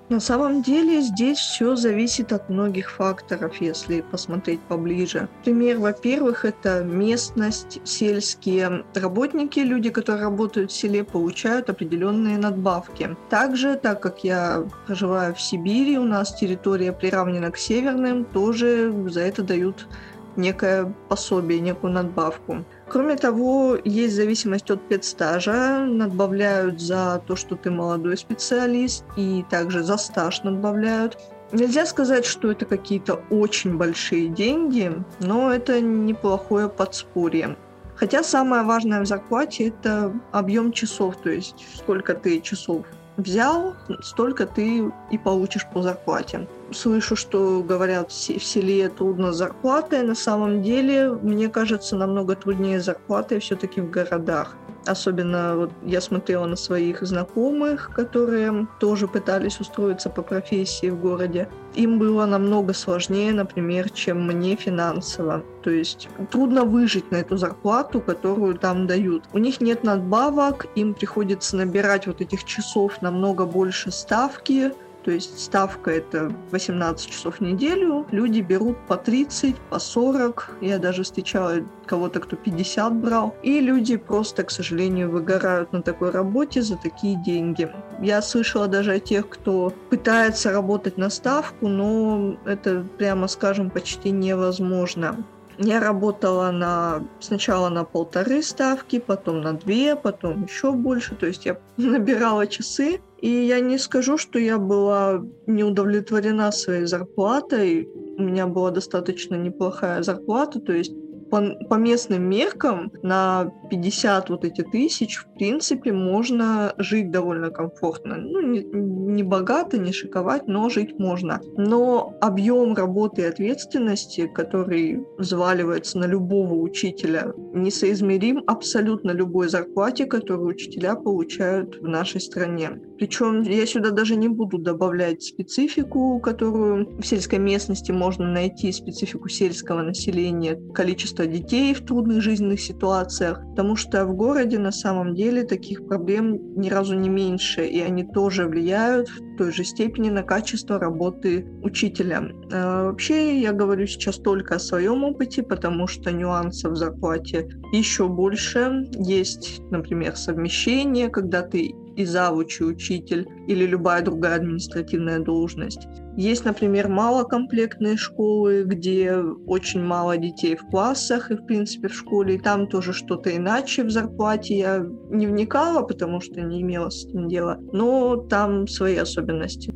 На 0.09 0.19
самом 0.19 0.61
деле 0.61 1.03
здесь 1.03 1.39
все 1.39 1.77
зависит 1.77 2.33
от 2.33 2.51
многих 2.51 2.91
факторов, 2.91 3.61
если 3.61 4.01
посмотреть 4.01 4.59
поближе. 4.63 5.29
Пример, 5.45 5.79
во-первых, 5.79 6.45
это 6.45 6.83
местность, 6.83 7.81
сельские 7.85 8.85
работники, 8.93 9.61
люди, 9.61 9.91
которые 9.91 10.25
работают 10.25 10.73
в 10.73 10.75
селе, 10.75 11.05
получают 11.05 11.71
определенные 11.71 12.37
надбавки. 12.37 13.17
Также, 13.29 13.77
так 13.77 14.01
как 14.01 14.25
я 14.25 14.65
проживаю 14.89 15.33
в 15.37 15.41
Сибири, 15.41 15.97
у 15.97 16.05
нас 16.05 16.35
территория 16.35 16.91
приравнена 16.91 17.53
к 17.53 17.57
северным, 17.57 18.25
тоже 18.25 18.93
за 19.11 19.21
это 19.21 19.45
дают 19.45 19.87
некое 20.35 20.93
пособие, 21.09 21.61
некую 21.61 21.93
надбавку. 21.93 22.65
Кроме 22.91 23.15
того, 23.15 23.79
есть 23.85 24.17
зависимость 24.17 24.69
от 24.69 24.89
педстажа. 24.89 25.87
Надбавляют 25.87 26.81
за 26.81 27.23
то, 27.25 27.37
что 27.37 27.55
ты 27.55 27.71
молодой 27.71 28.17
специалист, 28.17 29.05
и 29.17 29.45
также 29.49 29.85
за 29.85 29.97
стаж 29.97 30.43
надбавляют. 30.43 31.17
Нельзя 31.53 31.87
сказать, 31.87 32.25
что 32.25 32.51
это 32.51 32.67
какие-то 32.67 33.21
очень 33.31 33.77
большие 33.77 34.27
деньги, 34.29 34.93
но 35.21 35.53
это 35.53 35.81
неплохое 35.81 36.69
подспорье. 36.69 37.57
Хотя 37.95 38.25
самое 38.25 38.65
важное 38.65 39.03
в 39.03 39.07
зарплате– 39.07 39.69
это 39.69 40.13
объем 40.33 40.73
часов, 40.73 41.17
то 41.23 41.31
есть 41.31 41.65
сколько 41.77 42.15
ты 42.15 42.41
часов 42.41 42.87
взял, 43.17 43.77
столько 44.03 44.47
ты 44.47 44.91
и 45.13 45.19
получишь 45.19 45.67
по 45.73 45.83
зарплате. 45.83 46.49
Слышу, 46.73 47.17
что 47.17 47.63
говорят, 47.63 48.13
в 48.13 48.15
селе 48.15 48.89
трудно 48.89 49.33
с 49.33 49.37
зарплатой. 49.37 50.03
На 50.03 50.15
самом 50.15 50.63
деле, 50.63 51.11
мне 51.11 51.49
кажется, 51.49 51.97
намного 51.97 52.37
труднее 52.37 52.81
с 52.81 52.85
зарплатой 52.85 53.41
все-таки 53.41 53.81
в 53.81 53.91
городах. 53.91 54.57
Особенно 54.87 55.57
вот 55.57 55.73
я 55.85 56.01
смотрела 56.01 56.47
на 56.47 56.57
своих 56.57 57.03
знакомых, 57.03 57.91
которые 57.95 58.67
тоже 58.79 59.09
пытались 59.09 59.61
устроиться 59.61 60.09
по 60.09 60.23
профессии 60.23 60.89
в 60.89 60.99
городе. 60.99 61.49
Им 61.75 61.99
было 61.99 62.25
намного 62.25 62.73
сложнее, 62.73 63.33
например, 63.33 63.91
чем 63.91 64.27
мне 64.27 64.57
финансово. 64.57 65.43
То 65.63 65.71
есть 65.71 66.09
трудно 66.31 66.65
выжить 66.65 67.11
на 67.11 67.17
эту 67.17 67.37
зарплату, 67.37 68.01
которую 68.01 68.55
там 68.55 68.87
дают. 68.87 69.25
У 69.33 69.39
них 69.39 69.61
нет 69.61 69.85
надбавок, 69.85 70.67
им 70.77 70.95
приходится 70.95 71.57
набирать 71.57 72.07
вот 72.07 72.21
этих 72.21 72.45
часов 72.45 73.03
намного 73.03 73.45
больше 73.45 73.91
ставки, 73.91 74.73
то 75.03 75.11
есть 75.11 75.39
ставка 75.39 75.91
это 75.91 76.33
18 76.51 77.11
часов 77.11 77.37
в 77.37 77.41
неделю, 77.41 78.07
люди 78.11 78.41
берут 78.41 78.77
по 78.87 78.97
30, 78.97 79.57
по 79.71 79.79
40, 79.79 80.57
я 80.61 80.79
даже 80.79 81.03
встречала 81.03 81.57
кого-то, 81.87 82.21
кто 82.21 82.37
50 82.37 82.95
брал, 82.95 83.35
и 83.43 83.61
люди 83.61 83.97
просто, 83.97 84.45
к 84.45 84.51
сожалению, 84.51 85.11
выгорают 85.11 85.73
на 85.73 85.83
такой 85.83 86.11
работе 86.11 86.63
за 86.63 86.77
такие 86.77 87.17
деньги. 87.17 87.71
Я 88.01 88.23
слышала 88.23 88.69
даже 88.69 88.93
о 88.93 89.01
тех, 89.01 89.29
кто 89.29 89.73
пытается 89.89 90.53
работать 90.53 90.99
на 90.99 91.11
ставку, 91.11 91.69
но 91.69 92.37
это, 92.45 92.85
прямо 92.99 93.29
скажем, 93.29 93.71
почти 93.71 94.11
невозможно. 94.11 95.17
Я 95.63 95.79
работала 95.79 96.51
на 96.53 97.03
сначала 97.21 97.69
на 97.69 97.85
полторы 97.85 98.43
ставки, 98.43 98.99
потом 98.99 99.43
на 99.43 99.53
две, 99.53 99.95
потом 99.95 100.45
еще 100.45 100.73
больше. 100.73 101.15
То 101.15 101.27
есть 101.27 101.45
я 101.45 101.59
набирала 101.77 102.47
часы, 102.47 103.01
и 103.23 103.29
я 103.29 103.61
не 103.61 103.79
скажу, 103.79 104.19
что 104.19 104.39
я 104.39 104.59
была 104.59 105.23
не 105.47 105.65
удовлетворена 105.65 106.53
своей 106.53 106.87
зарплатой. 106.87 107.89
У 108.19 108.23
меня 108.23 108.47
была 108.47 108.71
достаточно 108.71 109.35
неплохая 109.35 110.03
зарплата, 110.03 110.61
то 110.61 110.73
есть 110.73 110.93
по, 111.31 111.41
по 111.69 111.75
местным 111.75 112.23
меркам 112.29 112.93
на 113.03 113.53
50 113.71 114.31
вот 114.31 114.45
эти 114.45 114.63
тысяч, 114.63 115.17
в 115.17 115.35
принципе, 115.35 115.93
можно 115.93 116.75
жить 116.79 117.11
довольно 117.11 117.51
комфортно. 117.51 118.17
Ну, 118.17 118.41
не, 118.41 118.63
не 118.63 119.23
богато, 119.23 119.79
не 119.79 119.93
шиковать, 119.93 120.47
но 120.49 120.69
жить 120.69 120.99
можно. 120.99 121.41
Но 121.57 122.15
объем 122.21 122.75
работы 122.75 123.23
и 123.23 123.27
ответственности, 123.27 124.27
который 124.27 125.05
взваливается 125.19 125.99
на 125.99 126.07
любого 126.07 126.55
учителя, 126.55 127.33
несоизмерим 127.55 128.43
абсолютно 128.47 129.13
любой 129.13 129.49
зарплате, 129.49 130.07
которую 130.07 130.49
учителя 130.49 130.95
получают 130.95 131.77
в 131.81 131.87
нашей 131.87 132.21
стране. 132.21 132.81
Причем 132.99 133.43
я 133.43 133.67
сюда 133.67 133.91
даже 133.91 134.17
не 134.17 134.29
буду 134.29 134.59
добавлять 134.59 135.23
специфику, 135.23 136.21
которую 136.21 136.99
в 136.99 137.07
сельской 137.07 137.39
местности 137.39 137.93
можно 137.93 138.31
найти, 138.31 138.73
специфику 138.73 139.29
сельского 139.29 139.83
населения, 139.83 140.61
количество 140.75 141.20
количество 141.21 141.27
детей 141.27 141.75
в 141.75 141.85
трудных 141.85 142.23
жизненных 142.23 142.61
ситуациях, 142.61 143.41
потому 143.51 143.77
что 143.77 144.05
в 144.07 144.15
городе 144.15 144.59
на 144.59 144.73
самом 144.73 145.15
деле 145.15 145.45
таких 145.45 145.87
проблем 145.87 146.39
ни 146.57 146.71
разу 146.71 146.95
не 146.95 147.09
меньше, 147.09 147.67
и 147.67 147.81
они 147.81 148.05
тоже 148.05 148.47
влияют 148.47 149.09
в 149.09 149.37
той 149.37 149.53
же 149.53 149.65
степени 149.65 150.11
на 150.11 150.23
качество 150.23 150.79
работы 150.79 151.47
учителя. 151.63 152.23
А, 152.53 152.85
вообще 152.85 153.41
я 153.41 153.53
говорю 153.53 153.87
сейчас 153.87 154.17
только 154.19 154.57
о 154.57 154.59
своем 154.59 155.05
опыте, 155.05 155.43
потому 155.43 155.87
что 155.87 156.11
нюансов 156.11 156.73
в 156.73 156.77
зарплате 156.77 157.49
еще 157.73 158.09
больше. 158.09 158.89
Есть, 158.93 159.61
например, 159.71 160.17
совмещение, 160.17 161.09
когда 161.09 161.43
ты 161.43 161.75
и 161.97 162.05
завуч, 162.05 162.61
и 162.61 162.65
учитель, 162.65 163.27
или 163.49 163.67
любая 163.67 164.03
другая 164.03 164.37
административная 164.37 165.19
должность. 165.19 165.87
Есть, 166.17 166.45
например, 166.45 166.89
малокомплектные 166.89 167.97
школы, 167.97 168.65
где 168.65 169.17
очень 169.47 169.83
мало 169.83 170.17
детей 170.17 170.57
в 170.57 170.67
классах 170.67 171.31
и, 171.31 171.37
в 171.37 171.47
принципе, 171.47 171.89
в 171.89 171.95
школе, 171.95 172.35
и 172.35 172.39
там 172.39 172.67
тоже 172.67 172.93
что-то 172.93 173.35
иначе 173.35 173.85
в 173.85 173.91
зарплате. 173.91 174.59
Я 174.59 174.87
не 175.11 175.27
вникала, 175.27 175.83
потому 175.83 176.21
что 176.21 176.41
не 176.41 176.63
имела 176.63 176.91
с 176.91 177.07
этим 177.07 177.29
дела, 177.29 177.59
но 177.73 178.17
там 178.17 178.67
свои 178.67 178.97
особенности. 178.97 179.73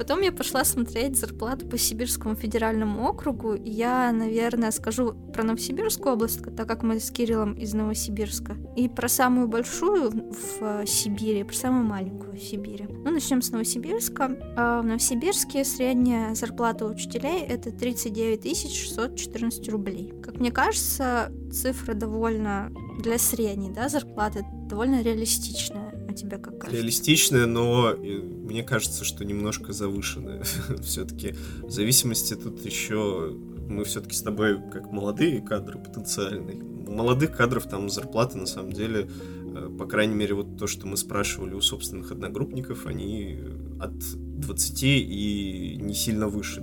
Потом 0.00 0.22
я 0.22 0.32
пошла 0.32 0.64
смотреть 0.64 1.18
зарплату 1.18 1.66
по 1.68 1.76
Сибирскому 1.76 2.34
федеральному 2.34 3.06
округу. 3.06 3.54
Я, 3.54 4.10
наверное, 4.12 4.70
скажу 4.70 5.12
про 5.12 5.42
Новосибирскую 5.42 6.14
область, 6.14 6.42
так 6.56 6.66
как 6.66 6.82
мы 6.82 6.98
с 6.98 7.10
Кириллом 7.10 7.52
из 7.52 7.74
Новосибирска. 7.74 8.56
И 8.76 8.88
про 8.88 9.10
самую 9.10 9.46
большую 9.46 10.10
в 10.10 10.86
Сибири, 10.86 11.42
про 11.42 11.54
самую 11.54 11.84
маленькую 11.84 12.32
в 12.32 12.40
Сибири. 12.40 12.86
Ну, 12.88 13.10
начнем 13.10 13.42
с 13.42 13.50
Новосибирска. 13.50 14.38
А 14.56 14.80
в 14.80 14.86
Новосибирске 14.86 15.66
средняя 15.66 16.34
зарплата 16.34 16.86
учителей 16.86 17.42
это 17.42 17.70
39 17.70 18.70
614 18.70 19.68
рублей. 19.68 20.14
Как 20.22 20.40
мне 20.40 20.50
кажется, 20.50 21.30
цифра 21.52 21.92
довольно 21.92 22.72
для 23.00 23.18
средней 23.18 23.70
да, 23.70 23.90
зарплаты 23.90 24.46
довольно 24.66 25.02
реалистичная. 25.02 25.89
А 26.10 26.12
тебе 26.12 26.38
как 26.38 26.58
кажется? 26.58 26.76
Реалистичная, 26.76 27.46
но 27.46 27.90
э, 27.90 27.96
мне 27.96 28.64
кажется, 28.64 29.04
что 29.04 29.24
немножко 29.24 29.72
завышенная. 29.72 30.42
все-таки 30.82 31.36
в 31.62 31.70
зависимости 31.70 32.34
тут 32.34 32.64
еще 32.64 33.32
мы 33.68 33.84
все-таки 33.84 34.16
с 34.16 34.22
тобой 34.22 34.60
как 34.72 34.90
молодые 34.90 35.40
кадры 35.40 35.78
потенциальные. 35.78 36.60
У 36.88 36.92
молодых 36.92 37.36
кадров 37.36 37.68
там 37.68 37.88
зарплаты 37.88 38.38
на 38.38 38.46
самом 38.46 38.72
деле, 38.72 39.08
э, 39.54 39.70
по 39.78 39.86
крайней 39.86 40.16
мере, 40.16 40.34
вот 40.34 40.58
то, 40.58 40.66
что 40.66 40.88
мы 40.88 40.96
спрашивали 40.96 41.54
у 41.54 41.60
собственных 41.60 42.10
одногруппников, 42.10 42.86
они 42.86 43.38
от 43.78 43.96
20 44.00 44.82
и 44.82 45.78
не 45.80 45.94
сильно 45.94 46.26
выше 46.26 46.60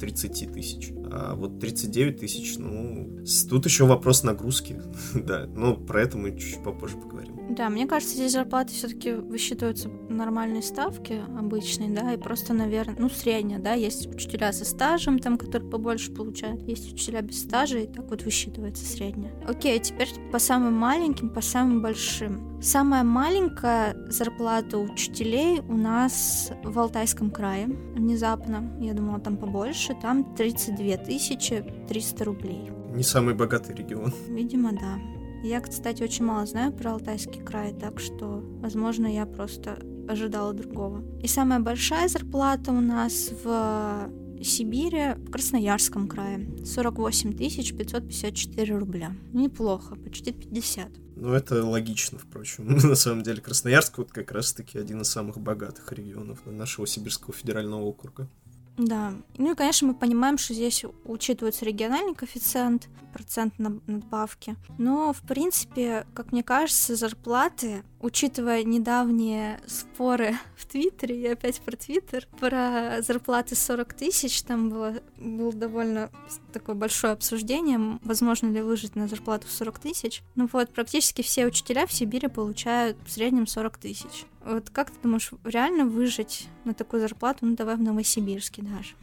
30 0.00 0.52
тысяч. 0.52 0.90
А 1.12 1.36
вот 1.36 1.60
39 1.60 2.18
тысяч, 2.18 2.58
ну, 2.58 3.20
тут 3.48 3.64
еще 3.64 3.86
вопрос 3.86 4.24
нагрузки, 4.24 4.82
да, 5.14 5.46
но 5.46 5.76
про 5.76 6.02
это 6.02 6.18
мы 6.18 6.36
чуть 6.36 6.64
попозже 6.64 6.96
поговорим. 6.96 7.31
Да, 7.50 7.68
мне 7.68 7.86
кажется, 7.86 8.14
здесь 8.14 8.32
зарплаты 8.32 8.72
все-таки 8.72 9.12
высчитываются 9.12 9.88
нормальные 10.08 10.62
ставки 10.62 11.20
обычные, 11.38 11.90
да, 11.90 12.14
и 12.14 12.16
просто, 12.16 12.54
наверное, 12.54 12.96
ну, 12.98 13.08
средняя, 13.08 13.58
да, 13.58 13.74
есть 13.74 14.06
учителя 14.06 14.52
со 14.52 14.64
стажем, 14.64 15.18
там, 15.18 15.36
которые 15.36 15.68
побольше 15.70 16.12
получают, 16.12 16.62
есть 16.62 16.92
учителя 16.92 17.20
без 17.22 17.40
стажа, 17.40 17.78
и 17.78 17.86
так 17.86 18.08
вот 18.08 18.22
высчитывается 18.22 18.84
средняя. 18.84 19.32
Окей, 19.46 19.78
теперь 19.80 20.08
по 20.30 20.38
самым 20.38 20.74
маленьким, 20.74 21.28
по 21.28 21.40
самым 21.40 21.82
большим. 21.82 22.60
Самая 22.62 23.02
маленькая 23.02 23.96
зарплата 24.08 24.78
учителей 24.78 25.60
у 25.68 25.76
нас 25.76 26.52
в 26.62 26.78
Алтайском 26.78 27.30
крае, 27.30 27.66
внезапно, 27.66 28.76
я 28.80 28.94
думала, 28.94 29.18
там 29.18 29.36
побольше, 29.36 29.96
там 30.00 30.34
32 30.36 30.96
тысячи 30.98 31.64
300 31.88 32.24
рублей. 32.24 32.70
Не 32.94 33.02
самый 33.02 33.34
богатый 33.34 33.74
регион. 33.74 34.12
Видимо, 34.28 34.72
да. 34.72 34.98
Я, 35.42 35.60
кстати, 35.60 36.02
очень 36.02 36.24
мало 36.24 36.46
знаю 36.46 36.72
про 36.72 36.92
Алтайский 36.92 37.42
край, 37.42 37.74
так 37.74 37.98
что, 37.98 38.42
возможно, 38.60 39.06
я 39.06 39.26
просто 39.26 39.78
ожидала 40.08 40.52
другого. 40.52 41.02
И 41.20 41.26
самая 41.26 41.58
большая 41.58 42.08
зарплата 42.08 42.70
у 42.70 42.80
нас 42.80 43.30
в 43.44 44.10
Сибири, 44.44 45.14
в 45.16 45.30
Красноярском 45.30 46.08
крае. 46.08 46.48
48 46.64 47.32
554 47.36 48.78
рубля. 48.78 49.16
Неплохо, 49.32 49.96
почти 49.96 50.32
50. 50.32 50.88
Ну, 51.16 51.32
это 51.32 51.64
логично, 51.64 52.18
впрочем. 52.18 52.66
На 52.88 52.94
самом 52.94 53.22
деле, 53.22 53.40
Красноярск 53.40 53.98
вот 53.98 54.12
как 54.12 54.32
раз-таки 54.32 54.78
один 54.78 55.02
из 55.02 55.08
самых 55.08 55.38
богатых 55.38 55.92
регионов 55.92 56.38
нашего 56.46 56.86
Сибирского 56.86 57.32
федерального 57.32 57.82
округа. 57.82 58.28
Да. 58.76 59.12
Ну 59.36 59.52
и, 59.52 59.54
конечно, 59.54 59.88
мы 59.88 59.94
понимаем, 59.94 60.38
что 60.38 60.54
здесь 60.54 60.84
учитывается 61.04 61.64
региональный 61.64 62.14
коэффициент, 62.14 62.88
процент 63.12 63.58
надбавки. 63.58 64.56
Но, 64.78 65.12
в 65.12 65.20
принципе, 65.22 66.06
как 66.14 66.32
мне 66.32 66.42
кажется, 66.42 66.96
зарплаты, 66.96 67.84
учитывая 68.02 68.64
недавние 68.64 69.60
споры 69.66 70.34
в 70.56 70.66
Твиттере, 70.66 71.20
я 71.20 71.32
опять 71.32 71.60
про 71.60 71.76
Твиттер, 71.76 72.26
про 72.38 73.00
зарплаты 73.00 73.54
40 73.54 73.94
тысяч, 73.94 74.42
там 74.42 74.68
было, 74.68 74.94
было 75.16 75.52
довольно 75.52 76.10
такое 76.52 76.74
большое 76.74 77.14
обсуждение, 77.14 77.98
возможно 78.02 78.48
ли 78.48 78.60
выжить 78.60 78.96
на 78.96 79.08
зарплату 79.08 79.46
в 79.46 79.52
40 79.52 79.78
тысяч. 79.78 80.22
Ну 80.34 80.48
вот, 80.52 80.70
практически 80.70 81.22
все 81.22 81.46
учителя 81.46 81.86
в 81.86 81.92
Сибири 81.92 82.28
получают 82.28 82.96
в 83.06 83.10
среднем 83.10 83.46
40 83.46 83.78
тысяч. 83.78 84.26
Вот 84.44 84.70
как 84.70 84.90
ты 84.90 84.96
думаешь, 85.02 85.30
реально 85.44 85.86
выжить 85.86 86.48
на 86.64 86.74
такую 86.74 87.00
зарплату, 87.00 87.46
ну 87.46 87.56
давай 87.56 87.76
в 87.76 87.82
Новосибирске 87.82 88.62
даже? 88.62 88.94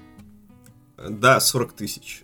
Да, 1.09 1.39
40 1.39 1.73
тысяч. 1.73 2.23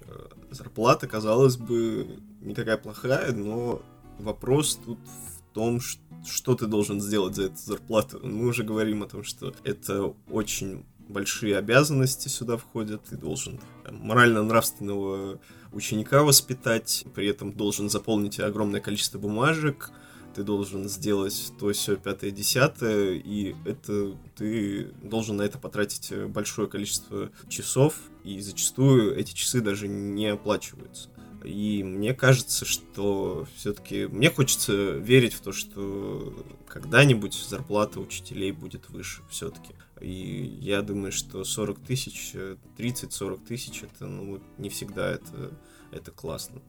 Зарплата, 0.52 1.08
казалось 1.08 1.56
бы, 1.56 2.20
не 2.42 2.54
такая 2.54 2.78
плохая, 2.78 3.32
но 3.32 3.82
вопрос 4.20 4.80
тут 4.86 5.00
в 5.00 5.35
том, 5.56 5.80
что 5.80 6.56
ты 6.56 6.68
должен 6.68 7.00
сделать 7.00 7.36
за 7.36 7.44
эту 7.44 7.58
зарплату. 7.58 8.20
Мы 8.22 8.48
уже 8.48 8.64
говорим 8.64 9.04
о 9.04 9.08
том, 9.08 9.24
что 9.24 9.54
это 9.64 10.14
очень 10.30 10.86
большие 11.08 11.58
обязанности 11.58 12.28
сюда 12.28 12.58
входят. 12.58 13.06
Ты 13.06 13.16
должен 13.16 13.60
морально-нравственного 13.90 15.40
ученика 15.72 16.24
воспитать, 16.24 17.06
при 17.16 17.28
этом 17.28 17.54
должен 17.54 17.90
заполнить 17.90 18.40
огромное 18.40 18.82
количество 18.82 19.18
бумажек, 19.18 19.92
ты 20.36 20.44
должен 20.44 20.90
сделать 20.90 21.54
то, 21.58 21.72
все, 21.72 21.96
пятое, 21.96 22.32
десятое, 22.32 23.14
и 23.14 23.56
это 23.64 24.18
ты 24.36 24.92
должен 25.02 25.38
на 25.38 25.44
это 25.44 25.58
потратить 25.58 26.12
большое 26.28 26.68
количество 26.68 27.32
часов, 27.48 27.96
и 28.26 28.42
зачастую 28.42 29.16
эти 29.18 29.34
часы 29.34 29.62
даже 29.62 29.88
не 29.88 30.28
оплачиваются. 30.28 31.10
И 31.46 31.84
мне 31.84 32.14
кажется, 32.14 32.66
что 32.66 33.48
все-таки 33.56 34.08
мне 34.08 34.30
хочется 34.30 34.74
верить 34.94 35.34
в 35.34 35.42
то, 35.42 35.52
что 35.52 36.34
когда-нибудь 36.68 37.34
зарплата 37.34 38.00
учителей 38.00 38.52
будет 38.52 38.90
выше 38.90 39.22
все-таки. 39.30 39.76
И 40.02 40.58
я 40.62 40.82
думаю, 40.82 41.12
что 41.12 41.44
40 41.44 41.80
тысяч, 41.80 42.34
30-40 42.78 43.46
тысяч, 43.46 43.84
это 43.84 44.08
ну, 44.08 44.42
не 44.58 44.70
всегда 44.70 45.12
это 45.12 45.52
это 45.92 46.12
классно. 46.12 46.62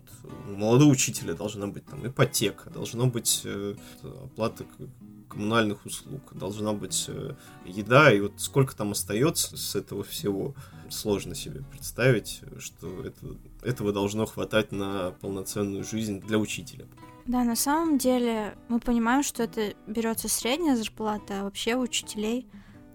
У 0.49 0.53
молодого 0.53 0.91
учителя 0.91 1.35
должна 1.35 1.67
быть 1.67 1.85
там 1.87 2.07
ипотека, 2.07 2.71
должна 2.71 3.07
быть 3.07 3.43
э, 3.45 3.75
оплата 4.03 4.65
коммунальных 5.29 5.85
услуг, 5.87 6.23
должна 6.33 6.73
быть 6.73 7.07
э, 7.09 7.35
еда, 7.65 8.13
и 8.13 8.21
вот 8.21 8.33
сколько 8.37 8.77
там 8.77 8.93
остается 8.93 9.57
с 9.57 9.75
этого 9.77 10.03
всего, 10.05 10.55
сложно 10.89 11.35
себе 11.35 11.63
представить, 11.71 12.43
что 12.59 13.05
это, 13.05 13.37
этого 13.63 13.93
должно 13.93 14.27
хватать 14.27 14.73
на 14.73 15.13
полноценную 15.21 15.85
жизнь 15.85 16.21
для 16.21 16.39
учителя. 16.39 16.87
Да, 17.27 17.43
на 17.43 17.57
самом 17.57 17.99
деле 17.99 18.57
мы 18.69 18.79
понимаем, 18.79 19.23
что 19.23 19.43
это 19.43 19.75
берется 19.87 20.29
средняя 20.29 20.77
зарплата, 20.77 21.41
а 21.41 21.45
вообще 21.45 21.75
учителей, 21.75 22.47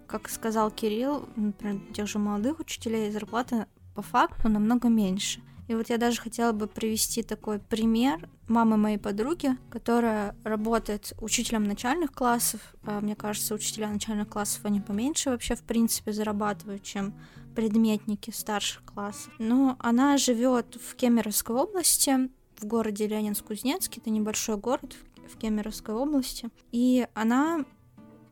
как 0.06 0.30
сказал 0.30 0.70
Кирилл, 0.70 1.28
например, 1.36 1.82
тех 1.92 2.08
же 2.08 2.18
молодых 2.18 2.60
учителей 2.60 3.10
зарплата 3.10 3.66
по 3.94 4.00
факту 4.00 4.48
намного 4.48 4.88
меньше. 4.88 5.42
И 5.68 5.74
вот 5.74 5.90
я 5.90 5.98
даже 5.98 6.20
хотела 6.20 6.52
бы 6.52 6.66
привести 6.66 7.22
такой 7.22 7.58
пример 7.58 8.28
мамы 8.48 8.76
моей 8.76 8.98
подруги, 8.98 9.56
которая 9.70 10.36
работает 10.44 11.12
учителем 11.20 11.64
начальных 11.64 12.12
классов. 12.12 12.60
А, 12.84 13.00
мне 13.00 13.14
кажется, 13.14 13.54
учителя 13.54 13.88
начальных 13.88 14.28
классов, 14.28 14.64
они 14.64 14.80
поменьше 14.80 15.30
вообще, 15.30 15.54
в 15.54 15.62
принципе, 15.62 16.12
зарабатывают, 16.12 16.82
чем 16.82 17.14
предметники 17.54 18.30
старших 18.30 18.84
классов. 18.84 19.32
Но 19.38 19.76
она 19.78 20.16
живет 20.18 20.76
в 20.76 20.94
Кемеровской 20.96 21.56
области, 21.56 22.30
в 22.56 22.64
городе 22.64 23.06
Ленинск-Кузнецкий, 23.06 24.00
это 24.00 24.10
небольшой 24.10 24.56
город 24.56 24.94
в 25.32 25.36
Кемеровской 25.38 25.94
области. 25.94 26.50
И 26.70 27.06
она 27.14 27.64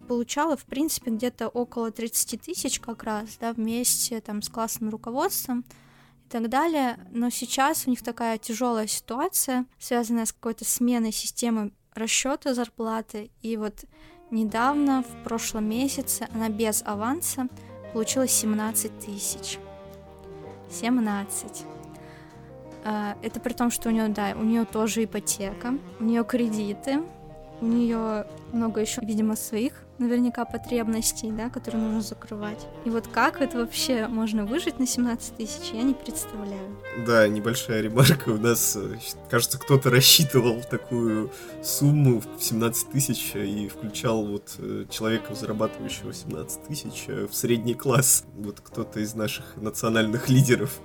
получала, 0.09 0.57
в 0.57 0.65
принципе, 0.65 1.11
где-то 1.11 1.49
около 1.49 1.91
30 1.91 2.41
тысяч 2.41 2.81
как 2.81 3.05
раз, 3.05 3.37
да, 3.41 3.53
вместе 3.53 4.21
там 4.21 4.43
с 4.43 4.49
классным 4.49 4.91
руководством 4.91 5.65
и 6.31 6.33
так 6.33 6.49
далее. 6.49 6.97
Но 7.11 7.29
сейчас 7.29 7.87
у 7.87 7.91
них 7.91 8.03
такая 8.03 8.39
тяжелая 8.39 8.87
ситуация, 8.87 9.67
связанная 9.81 10.27
с 10.27 10.33
какой-то 10.33 10.65
сменой 10.65 11.11
системы 11.11 11.73
расчета 11.93 12.55
зарплаты. 12.55 13.33
И 13.43 13.57
вот 13.57 13.85
недавно, 14.31 15.03
в 15.03 15.25
прошлом 15.25 15.69
месяце, 15.69 16.29
она 16.33 16.49
без 16.49 16.85
аванса 16.87 17.49
получила 17.93 18.29
17 18.29 19.01
тысяч. 19.01 19.59
17. 20.71 21.65
А, 22.85 23.17
это 23.23 23.41
при 23.41 23.53
том, 23.53 23.73
что 23.73 23.89
у 23.89 23.93
нее, 23.93 24.07
да, 24.07 24.33
у 24.37 24.45
нее 24.45 24.65
тоже 24.65 25.03
ипотека, 25.03 25.75
у 25.99 26.05
нее 26.05 26.25
кредиты, 26.25 27.03
у 27.61 27.67
нее 27.67 28.25
много 28.53 28.81
еще, 28.81 29.01
видимо, 29.01 29.35
своих 29.35 29.83
наверняка 30.01 30.45
потребностей, 30.45 31.31
да, 31.31 31.51
которые 31.51 31.83
нужно 31.83 32.01
закрывать. 32.01 32.67
И 32.85 32.91
вот 32.91 33.07
как 33.07 33.41
это 33.41 33.59
вообще 33.59 34.09
можно 34.09 34.45
выжить 34.45 34.79
на 34.79 34.87
17 34.87 35.37
тысяч, 35.37 35.73
я 35.73 35.83
не 35.83 35.95
представляю. 35.95 36.77
Да, 37.07 37.29
небольшая 37.29 37.83
ремарка. 37.83 38.31
У 38.31 38.39
нас, 38.39 38.77
э, 38.77 38.97
кажется, 39.29 39.59
кто-то 39.59 39.91
рассчитывал 39.91 40.63
такую 40.63 41.31
сумму 41.63 42.21
в 42.21 42.43
17 42.43 42.91
тысяч 42.91 43.33
и 43.35 43.69
включал 43.69 44.25
вот 44.27 44.55
э, 44.59 44.87
человека, 44.91 45.35
зарабатывающего 45.35 46.13
17 46.13 46.65
тысяч 46.65 47.05
э, 47.09 47.27
в 47.27 47.35
средний 47.35 47.75
класс. 47.75 48.25
Вот 48.35 48.61
кто-то 48.61 49.01
из 49.01 49.15
наших 49.15 49.57
национальных 49.57 50.29
лидеров. 50.29 50.81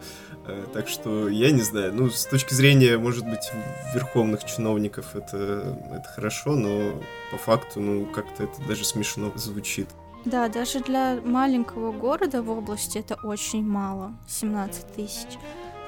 Так 0.74 0.88
что 0.88 1.28
я 1.28 1.50
не 1.50 1.62
знаю. 1.62 1.92
Ну, 1.92 2.12
с 2.12 2.26
точки 2.26 2.54
зрения, 2.54 3.00
может 3.00 3.26
быть, 3.26 3.52
верховных 3.96 4.44
чиновников 4.44 5.16
это, 5.16 5.76
это 5.92 6.08
хорошо, 6.16 6.52
но 6.52 7.02
по 7.32 7.38
факту, 7.38 7.80
ну, 7.80 8.06
как-то 8.06 8.44
это 8.44 8.62
даже 8.68 8.86
смешно 8.86 9.05
звучит. 9.36 9.88
Да, 10.26 10.50
даже 10.50 10.80
для 10.80 11.20
маленького 11.24 11.92
города 11.92 12.42
в 12.42 12.50
области 12.50 12.98
это 12.98 13.16
очень 13.24 13.64
мало, 13.64 14.14
17 14.28 14.94
тысяч. 14.94 15.38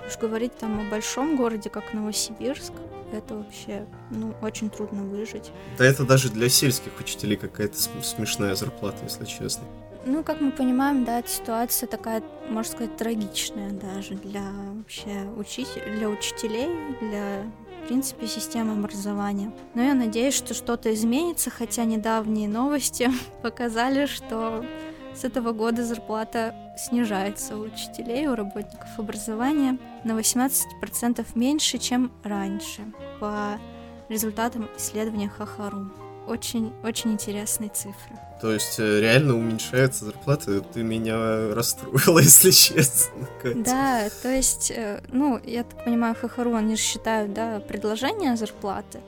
Уж 0.08 0.18
говорить 0.18 0.56
там 0.58 0.80
о 0.80 0.90
большом 0.90 1.36
городе, 1.36 1.70
как 1.70 1.94
Новосибирск, 1.94 2.74
это 3.12 3.36
вообще, 3.36 3.88
ну, 4.12 4.34
очень 4.42 4.70
трудно 4.70 5.04
выжить. 5.04 5.52
Да 5.78 5.86
это 5.86 6.06
даже 6.06 6.30
для 6.30 6.50
сельских 6.50 7.00
учителей 7.00 7.38
какая-то 7.38 7.78
смешная 7.78 8.56
зарплата, 8.56 8.98
если 9.04 9.26
честно. 9.26 9.64
Ну, 10.06 10.24
как 10.24 10.40
мы 10.40 10.52
понимаем, 10.52 11.04
да, 11.04 11.20
эта 11.20 11.30
ситуация 11.30 11.88
такая, 11.88 12.24
можно 12.50 12.72
сказать, 12.72 12.96
трагичная 12.96 13.72
даже 13.72 14.16
для 14.16 14.44
вообще 14.74 15.30
учителей, 15.36 15.98
для 15.98 16.10
учителей, 16.10 16.70
для 17.02 17.44
принципе, 17.88 18.28
системы 18.28 18.74
образования. 18.74 19.52
Но 19.74 19.82
я 19.82 19.94
надеюсь, 19.94 20.34
что 20.34 20.54
что-то 20.54 20.94
изменится, 20.94 21.50
хотя 21.50 21.86
недавние 21.86 22.48
новости 22.48 23.10
показали, 23.42 24.06
что 24.06 24.66
с 25.16 25.24
этого 25.24 25.52
года 25.52 25.84
зарплата 25.84 26.54
снижается 26.78 27.58
у 27.58 27.62
учителей, 27.62 28.28
у 28.28 28.36
работников 28.36 28.90
образования 28.98 29.80
на 30.04 30.12
18% 30.12 31.26
меньше, 31.34 31.78
чем 31.80 32.12
раньше, 32.24 32.82
по 33.20 33.60
результатам 34.10 34.70
исследования 34.78 35.30
Хахару. 35.30 35.92
Очень-очень 36.28 37.14
интересные 37.14 37.70
цифры. 37.70 38.16
То 38.42 38.52
есть 38.52 38.80
э, 38.80 39.00
реально 39.00 39.36
уменьшается 39.36 40.06
зарплата, 40.06 40.62
ты 40.62 40.84
меня 40.84 41.54
расстроила, 41.56 42.20
если 42.20 42.52
честно. 42.52 43.28
Катя. 43.42 43.64
Да, 43.64 44.10
то 44.22 44.30
есть, 44.30 44.72
э, 44.72 45.02
ну, 45.12 45.40
я 45.44 45.64
так 45.64 45.84
понимаю, 45.84 46.16
Хахару, 46.16 46.54
они 46.54 46.76
же 46.76 46.82
считают, 46.82 47.34
да, 47.34 47.60
предложение 47.60 48.36
зарплаты, 48.36 49.00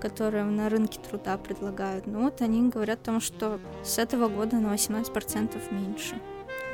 которые 0.00 0.44
на 0.44 0.68
рынке 0.68 0.98
труда 0.98 1.36
предлагают. 1.36 2.06
Ну 2.06 2.22
вот 2.22 2.40
они 2.40 2.68
говорят 2.68 3.00
о 3.02 3.04
том, 3.04 3.20
что 3.20 3.60
с 3.84 3.98
этого 3.98 4.28
года 4.28 4.56
на 4.56 4.72
18% 4.72 5.60
меньше 5.70 6.20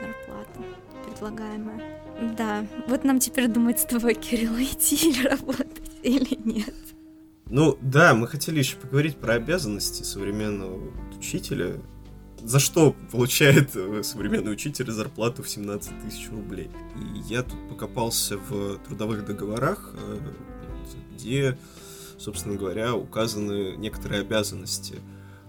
зарплата 0.01 0.61
предлагаемая. 1.21 1.81
Да, 2.37 2.67
вот 2.87 3.05
нам 3.05 3.19
теперь 3.19 3.49
думать 3.49 3.81
с 3.81 3.85
тобой, 3.85 4.15
Кирилл, 4.27 4.55
идти 4.59 4.97
или 4.97 5.27
работать, 5.27 5.81
или 6.03 6.39
нет. 6.45 6.75
Ну 7.51 7.77
да, 7.81 8.15
мы 8.15 8.29
хотели 8.29 8.61
еще 8.61 8.77
поговорить 8.77 9.17
про 9.17 9.35
обязанности 9.35 10.05
современного 10.05 10.81
учителя. 11.19 11.81
За 12.39 12.61
что 12.61 12.95
получает 13.11 13.75
э, 13.75 14.05
современный 14.05 14.53
учитель 14.53 14.89
зарплату 14.93 15.43
в 15.43 15.49
17 15.49 16.01
тысяч 16.01 16.31
рублей? 16.31 16.71
И 16.97 17.19
я 17.29 17.43
тут 17.43 17.59
покопался 17.69 18.39
в 18.39 18.79
трудовых 18.79 19.27
договорах, 19.27 19.93
э, 19.95 20.19
где, 21.13 21.59
собственно 22.19 22.55
говоря, 22.55 22.95
указаны 22.95 23.75
некоторые 23.77 24.21
обязанности 24.21 25.01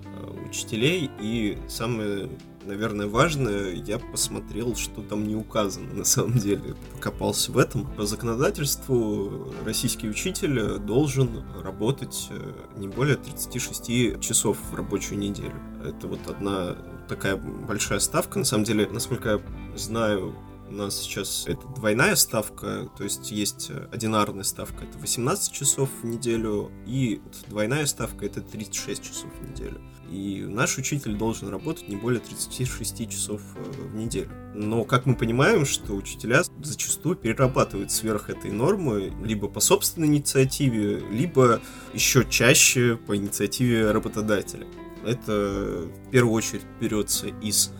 э, 0.04 0.48
учителей, 0.50 1.12
и 1.22 1.60
самое 1.70 2.32
наверное, 2.65 3.08
важное, 3.08 3.74
я 3.74 4.00
посмотрел, 4.00 4.76
что 4.76 5.02
там 5.02 5.28
не 5.28 5.36
указано 5.36 5.93
на 5.93 6.04
самом 6.04 6.38
деле. 6.38 6.76
Покопался 6.93 7.52
в 7.52 7.58
этом. 7.58 7.86
По 7.95 8.06
законодательству 8.06 9.54
российский 9.65 10.10
учитель 10.10 10.80
должен 10.80 11.43
работать 11.63 12.28
э, 12.30 12.54
не 12.78 12.88
более 12.88 13.17
36 13.17 14.19
часов 14.21 14.58
в 14.71 14.76
рабочую 14.76 15.19
неделю. 15.19 15.56
Это 15.84 16.08
вот 16.08 16.28
одна 16.28 16.76
такая 17.08 17.36
большая 17.36 18.00
ставка. 18.00 18.39
На 18.39 18.45
самом 18.45 18.63
деле, 18.63 18.88
насколько 18.89 19.30
я 19.30 19.41
знаю, 19.78 20.36
у 20.72 20.74
нас 20.74 21.02
сейчас 21.02 21.44
это 21.48 21.68
двойная 21.68 22.16
ставка, 22.16 22.90
то 22.98 23.04
есть 23.04 23.32
есть 23.32 23.72
одинарная 23.92 24.44
ставка, 24.44 24.86
это 24.86 24.98
18 24.98 25.52
часов 25.52 25.90
в 26.02 26.06
неделю, 26.06 26.72
и 26.88 27.22
двойная 27.48 27.86
ставка 27.86 28.26
это 28.26 28.42
36 28.42 29.04
часов 29.04 29.30
в 29.40 29.50
неделю. 29.50 29.82
И 30.10 30.46
наш 30.48 30.78
учитель 30.78 31.16
должен 31.16 31.50
работать 31.50 31.88
не 31.88 31.96
более 31.96 32.20
36 32.20 33.10
часов 33.10 33.42
э, 33.56 33.72
в 33.88 33.96
неделю. 33.96 34.30
Но, 34.54 34.84
как 34.84 35.06
мы 35.06 35.16
понимаем, 35.16 35.66
что 35.66 35.94
учителя 35.94 36.44
зачастую 36.62 37.16
перерабатывают 37.16 37.92
сверх 37.92 38.30
этой 38.30 38.52
нормы 38.52 39.14
либо 39.24 39.48
по 39.48 39.62
собственной 39.62 40.08
инициативе, 40.08 41.00
либо 41.10 41.62
еще 41.94 42.26
чаще 42.30 42.98
по 42.98 43.16
инициативе 43.16 43.92
работодателя. 43.92 44.68
Это 45.06 45.88
в 46.08 46.12
первую 46.12 46.34
очередь 46.34 46.64
берется 46.80 47.28
из 47.28 47.72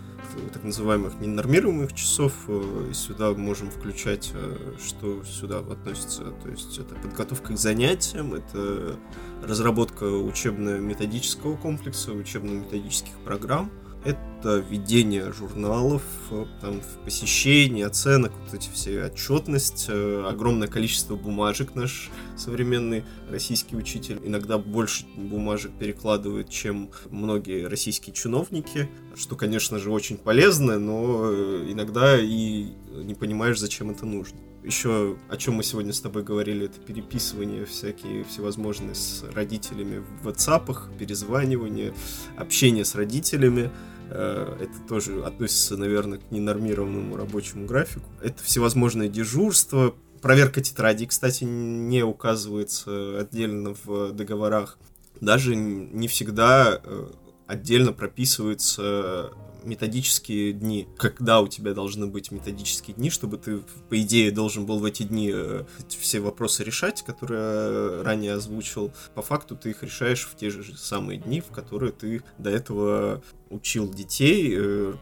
так 0.53 0.63
называемых 0.63 1.19
ненормируемых 1.19 1.93
часов. 1.93 2.33
Э, 2.47 2.87
и 2.89 2.93
сюда 2.93 3.31
можем 3.33 3.69
включать, 3.69 4.31
э, 4.33 4.75
что 4.83 5.23
сюда 5.23 5.59
относится. 5.59 6.31
То 6.43 6.49
есть 6.49 6.77
это 6.77 6.95
подготовка 6.95 7.53
к 7.53 7.57
занятиям, 7.57 8.33
это 8.33 8.97
разработка 9.43 10.03
учебно-методического 10.03 11.55
комплекса, 11.57 12.11
учебно-методических 12.11 13.13
программ, 13.25 13.71
это 14.03 14.57
ведение 14.57 15.31
журналов, 15.31 16.01
э, 16.31 16.45
там, 16.61 16.81
посещение, 17.05 17.85
оценок, 17.85 18.31
вот 18.45 18.53
эти 18.53 18.69
все 18.71 19.05
отчетность, 19.05 19.85
э, 19.89 20.25
огромное 20.27 20.67
количество 20.67 21.15
бумажек 21.15 21.75
наш 21.75 22.09
современный 22.37 23.03
российский 23.29 23.75
учитель. 23.75 24.19
Иногда 24.23 24.57
больше 24.57 25.05
бумажек 25.15 25.71
перекладывает, 25.77 26.49
чем 26.49 26.89
многие 27.09 27.67
российские 27.67 28.13
чиновники, 28.13 28.89
что, 29.15 29.35
конечно 29.35 29.77
же, 29.77 29.91
очень 29.91 30.17
полезно, 30.17 30.79
но 30.79 31.29
э, 31.31 31.67
иногда 31.69 32.19
и 32.19 32.67
не 32.91 33.13
понимаешь, 33.13 33.59
зачем 33.59 33.91
это 33.91 34.05
нужно. 34.05 34.39
Еще 34.63 35.17
о 35.27 35.37
чем 35.37 35.55
мы 35.55 35.63
сегодня 35.63 35.91
с 35.91 36.01
тобой 36.01 36.21
говорили, 36.21 36.65
это 36.65 36.79
переписывание 36.79 37.65
всякие 37.65 38.23
всевозможные 38.23 38.93
с 38.93 39.23
родителями 39.33 40.03
в 40.21 40.27
WhatsApp, 40.27 40.97
перезванивание, 40.99 41.93
общение 42.37 42.85
с 42.85 42.93
родителями. 42.93 43.71
Э, 44.13 44.58
это 44.60 44.74
тоже 44.88 45.24
относится, 45.24 45.78
наверное, 45.78 46.19
к 46.19 46.32
ненормированному 46.32 47.15
рабочему 47.15 47.65
графику. 47.65 48.06
Это 48.21 48.43
всевозможные 48.43 49.10
дежурства. 49.10 49.95
Проверка 50.21 50.62
тетрадей, 50.62 51.08
кстати, 51.08 51.45
не 51.45 52.04
указывается 52.04 53.19
отдельно 53.19 53.74
в 53.84 54.12
договорах. 54.12 54.78
Даже 55.21 55.56
не 55.56 56.08
всегда 56.10 56.82
э, 56.84 57.08
отдельно 57.51 57.91
прописывается 57.91 59.33
методические 59.63 60.53
дни, 60.53 60.87
когда 60.97 61.41
у 61.41 61.47
тебя 61.47 61.73
должны 61.73 62.07
быть 62.07 62.31
методические 62.31 62.95
дни, 62.95 63.09
чтобы 63.09 63.37
ты, 63.37 63.59
по 63.89 64.01
идее, 64.01 64.31
должен 64.31 64.65
был 64.65 64.79
в 64.79 64.85
эти 64.85 65.03
дни 65.03 65.29
э, 65.31 65.65
все 65.87 66.19
вопросы 66.19 66.63
решать, 66.63 67.03
которые 67.03 68.01
ранее 68.01 68.33
озвучил. 68.33 68.91
По 69.13 69.21
факту 69.21 69.55
ты 69.55 69.71
их 69.71 69.83
решаешь 69.83 70.27
в 70.27 70.35
те 70.35 70.49
же 70.49 70.75
самые 70.77 71.19
дни, 71.19 71.41
в 71.41 71.47
которые 71.47 71.91
ты 71.91 72.23
до 72.39 72.49
этого 72.49 73.21
учил 73.49 73.93
детей, 73.93 74.55
э, 74.57 74.93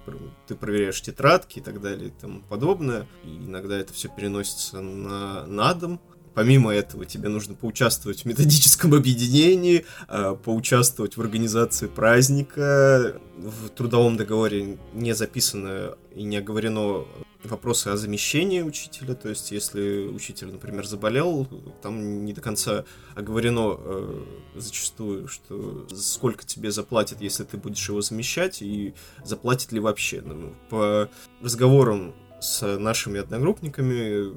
ты 0.48 0.56
проверяешь 0.56 1.02
тетрадки 1.02 1.60
и 1.60 1.62
так 1.62 1.80
далее 1.80 2.10
и 2.10 2.12
тому 2.20 2.42
подобное. 2.42 3.08
И 3.24 3.30
иногда 3.30 3.78
это 3.78 3.94
все 3.94 4.10
переносится 4.10 4.82
на, 4.82 5.46
на 5.46 5.74
дом, 5.74 6.02
Помимо 6.40 6.74
этого, 6.74 7.06
тебе 7.06 7.28
нужно 7.28 7.54
поучаствовать 7.54 8.22
в 8.22 8.26
методическом 8.26 8.94
объединении, 8.96 9.86
а, 10.08 10.36
поучаствовать 10.36 11.18
в 11.18 11.22
организации 11.22 11.88
праздника. 11.88 13.20
В 13.36 13.68
трудовом 13.68 14.16
договоре 14.16 14.78
не 14.94 15.14
записано 15.14 15.98
и 16.16 16.24
не 16.24 16.38
оговорено 16.38 17.04
вопросы 17.44 17.90
о 17.90 17.98
замещении 17.98 18.62
учителя, 18.62 19.16
то 19.16 19.28
есть 19.28 19.52
если 19.52 20.08
учитель, 20.08 20.48
например, 20.48 20.86
заболел, 20.86 21.46
там 21.82 22.24
не 22.24 22.32
до 22.32 22.40
конца 22.40 22.86
оговорено 23.16 23.76
э, 23.78 24.24
зачастую, 24.56 25.28
что 25.28 25.86
сколько 25.94 26.46
тебе 26.46 26.72
заплатят, 26.72 27.20
если 27.20 27.44
ты 27.44 27.58
будешь 27.58 27.90
его 27.90 28.00
замещать, 28.00 28.62
и 28.62 28.94
заплатит 29.26 29.74
ли 29.74 29.82
вообще. 29.82 30.22
Ну, 30.22 30.54
по 30.70 31.10
разговорам 31.42 32.14
с 32.42 32.78
нашими 32.78 33.20
одногруппниками 33.20 34.34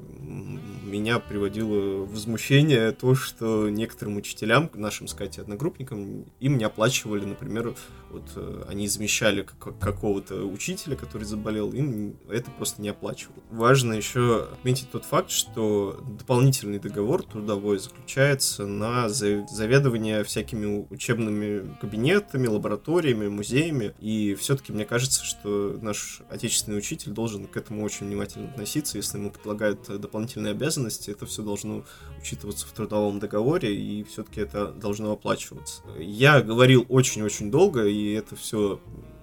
меня 0.85 1.19
приводило 1.19 2.05
возмущение 2.05 2.91
то, 2.91 3.15
что 3.15 3.69
некоторым 3.69 4.17
учителям, 4.17 4.69
нашим, 4.73 5.07
сказать, 5.07 5.39
одногруппникам, 5.39 6.25
им 6.39 6.57
не 6.57 6.63
оплачивали, 6.63 7.25
например, 7.25 7.73
вот 8.13 8.31
э, 8.35 8.63
они 8.69 8.87
замещали 8.87 9.45
какого-то 9.79 10.45
учителя, 10.45 10.95
который 10.95 11.23
заболел, 11.23 11.73
им 11.73 12.15
это 12.29 12.51
просто 12.51 12.81
не 12.81 12.89
оплачивал. 12.89 13.35
Важно 13.49 13.93
еще 13.93 14.47
отметить 14.53 14.91
тот 14.91 15.03
факт, 15.03 15.31
что 15.31 15.99
дополнительный 16.19 16.79
договор 16.79 17.23
трудовой 17.23 17.79
заключается 17.79 18.65
на 18.65 19.09
заведование 19.09 20.23
всякими 20.23 20.85
учебными 20.89 21.75
кабинетами, 21.81 22.47
лабораториями, 22.47 23.27
музеями, 23.27 23.93
и 23.99 24.35
все-таки 24.35 24.71
мне 24.71 24.85
кажется, 24.85 25.25
что 25.25 25.77
наш 25.81 26.21
отечественный 26.29 26.77
учитель 26.77 27.11
должен 27.11 27.47
к 27.47 27.57
этому 27.57 27.83
очень 27.83 28.07
внимательно 28.07 28.49
относиться. 28.49 28.97
Если 28.97 29.17
ему 29.17 29.31
предлагают 29.31 29.99
дополнительные 29.99 30.51
обязанности, 30.51 31.09
это 31.09 31.25
все 31.25 31.41
должно 31.41 31.83
учитываться 32.19 32.67
в 32.67 32.71
трудовом 32.71 33.19
договоре, 33.19 33.75
и 33.75 34.03
все-таки 34.03 34.41
это 34.41 34.67
должно 34.67 35.11
оплачиваться. 35.11 35.81
Я 35.97 36.41
говорил 36.41 36.85
очень-очень 36.89 37.49
долго, 37.49 37.85
и 37.85 38.02
это 38.11 38.35
все 38.35 38.79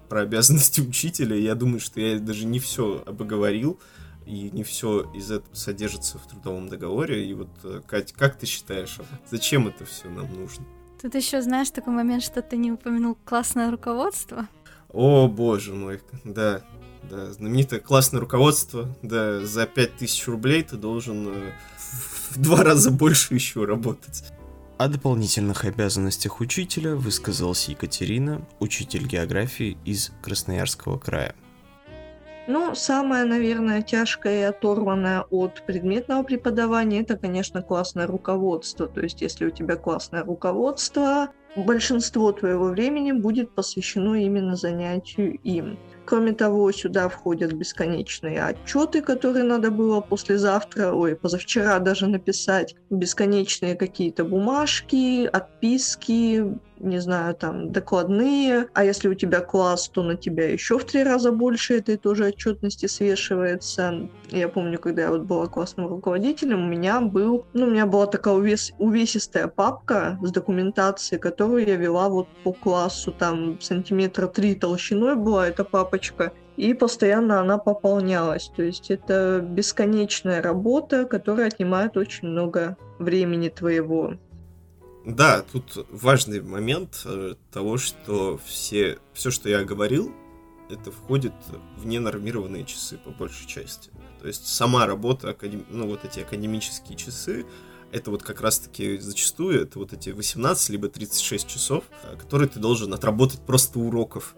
про 0.09 0.23
обязанности 0.23 0.81
учителя. 0.81 1.37
Я 1.37 1.55
думаю, 1.55 1.81
что 1.81 2.01
я 2.01 2.19
даже 2.19 2.47
не 2.47 2.59
все 2.59 3.03
обговорил, 3.07 3.79
и 4.27 4.51
не 4.51 4.63
все 4.63 5.11
из 5.15 5.31
этого 5.31 5.55
содержится 5.55 6.19
в 6.19 6.27
трудовом 6.27 6.69
договоре. 6.69 7.27
И 7.27 7.35
вот, 7.35 7.49
э, 7.65 7.81
Кать, 7.87 8.13
как 8.13 8.37
ты 8.37 8.47
считаешь, 8.47 8.99
зачем 9.31 9.69
это 9.69 9.85
все 9.85 10.09
нам 10.09 10.33
нужно? 10.35 10.65
Тут 11.01 11.15
еще 11.15 11.41
знаешь 11.43 11.71
такой 11.71 11.95
момент, 11.95 12.23
что 12.23 12.43
ты 12.43 12.57
не 12.57 12.71
упомянул 12.73 13.17
классное 13.25 13.71
руководство. 13.71 14.49
О, 14.93 15.29
боже 15.29 15.75
мой, 15.75 16.01
да, 16.25 16.63
да, 17.09 17.33
знаменитое 17.33 17.81
классное 17.81 18.21
руководство, 18.21 18.95
да, 19.03 19.41
за 19.41 19.67
5000 19.67 20.29
рублей 20.29 20.63
ты 20.63 20.77
должен 20.77 21.29
э, 21.29 21.53
в 22.31 22.39
два 22.39 22.63
раза 22.63 22.91
больше 22.91 23.35
еще 23.35 23.65
работать. 23.65 24.25
О 24.81 24.89
дополнительных 24.89 25.67
обязанностях 25.67 26.41
учителя 26.41 26.95
высказалась 26.95 27.69
Екатерина, 27.69 28.41
учитель 28.61 29.07
географии 29.07 29.77
из 29.85 30.11
Красноярского 30.23 30.97
края. 30.97 31.35
Ну, 32.49 32.75
самое, 32.75 33.27
наверное, 33.27 33.83
тяжкое 33.83 34.41
и 34.41 34.45
оторванное 34.45 35.27
от 35.29 35.67
предметного 35.67 36.23
преподавания, 36.23 37.03
это, 37.03 37.19
конечно, 37.19 37.61
классное 37.61 38.07
руководство. 38.07 38.89
То 38.89 39.03
есть, 39.03 39.21
если 39.21 39.45
у 39.45 39.51
тебя 39.51 39.77
классное 39.77 40.25
руководство, 40.25 41.29
большинство 41.57 42.33
твоего 42.33 42.67
времени 42.67 43.13
будет 43.13 43.51
посвящено 43.55 44.15
именно 44.15 44.57
занятию 44.57 45.39
им. 45.43 45.79
Кроме 46.05 46.33
того, 46.33 46.73
сюда 46.73 47.09
входят 47.09 47.53
бесконечные 47.53 48.43
отчеты, 48.43 49.01
которые 49.01 49.45
надо 49.45 49.71
было 49.71 50.01
послезавтра, 50.01 50.93
ой, 50.93 51.15
позавчера 51.15 51.79
даже 51.79 52.07
написать, 52.07 52.75
бесконечные 52.91 53.77
какие-то 53.77 54.25
бумажки, 54.25 55.27
отписки, 55.27 56.59
не 56.81 56.99
знаю, 56.99 57.35
там, 57.35 57.71
докладные, 57.73 58.69
а 58.75 58.85
если 58.85 59.09
у 59.09 59.15
тебя 59.15 59.41
класс, 59.41 59.89
то 59.89 60.03
на 60.03 60.17
тебя 60.17 60.51
еще 60.51 60.79
в 60.79 60.85
три 60.85 61.03
раза 61.03 61.31
больше 61.31 61.79
этой 61.79 61.97
тоже 61.97 62.27
отчетности 62.27 62.87
свешивается. 62.87 64.09
Я 64.31 64.49
помню, 64.49 64.79
когда 64.79 65.03
я 65.03 65.11
вот 65.11 65.23
была 65.23 65.47
классным 65.47 65.87
руководителем, 65.87 66.65
у 66.65 66.69
меня 66.69 67.01
был, 67.01 67.47
ну, 67.53 67.67
у 67.67 67.71
меня 67.71 67.87
была 67.87 68.07
такая 68.07 68.35
увес, 68.35 68.73
увесистая 68.79 69.49
папка 69.49 70.19
с 70.23 70.31
документацией, 70.31 71.21
которую 71.21 71.67
я 71.67 71.77
вела 71.77 72.09
вот 72.09 72.29
по 72.45 72.53
классу, 72.53 73.13
там, 73.13 73.61
сантиметра 73.61 74.27
три 74.27 74.55
толщиной 74.55 75.17
была 75.17 75.49
эта 75.49 75.65
папочка, 75.65 76.33
и 76.57 76.75
постоянно 76.75 77.41
она 77.41 77.59
пополнялась. 77.59 78.51
То 78.55 78.63
есть 78.63 78.91
это 78.91 79.41
бесконечная 79.43 80.43
работа, 80.43 81.05
которая 81.05 81.49
отнимает 81.49 81.97
очень 81.97 82.29
много 82.29 82.77
времени 82.99 83.49
твоего. 83.49 84.15
Да, 85.05 85.43
тут 85.43 85.87
важный 85.91 86.43
момент 86.43 87.03
э, 87.07 87.35
того, 87.51 87.79
что 87.79 88.39
все, 88.45 88.99
все, 89.15 89.31
что 89.31 89.49
я 89.49 89.65
говорил, 89.65 90.15
это 90.69 90.93
входит 90.93 91.33
в 91.77 91.87
ненормированные 91.87 92.65
часы 92.65 92.99
по 92.99 93.11
большей 93.11 93.47
части. 93.47 93.91
То 94.21 94.29
есть 94.29 94.47
сама 94.47 94.87
работа, 94.87 95.35
ну 95.71 95.89
вот 95.89 96.05
эти 96.05 96.21
академические 96.21 96.97
часы, 96.97 97.47
это 97.93 98.11
вот 98.11 98.23
как 98.23 98.41
раз-таки 98.41 98.99
зачастую, 98.99 99.63
это 99.63 99.79
вот 99.79 99.93
эти 99.93 100.11
18 100.11 100.69
либо 100.71 100.89
36 100.89 101.49
часов, 101.49 101.85
э, 102.05 102.17
которые 102.17 102.49
ты 102.49 102.61
должен 102.61 102.93
отработать 102.93 103.41
просто 103.41 103.79
уроков, 103.79 104.35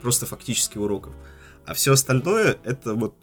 просто 0.00 0.26
фактически 0.26 0.78
уроков. 0.78 1.12
А 1.66 1.74
все 1.74 1.92
остальное, 1.92 2.58
это 2.64 2.94
вот 2.94 3.14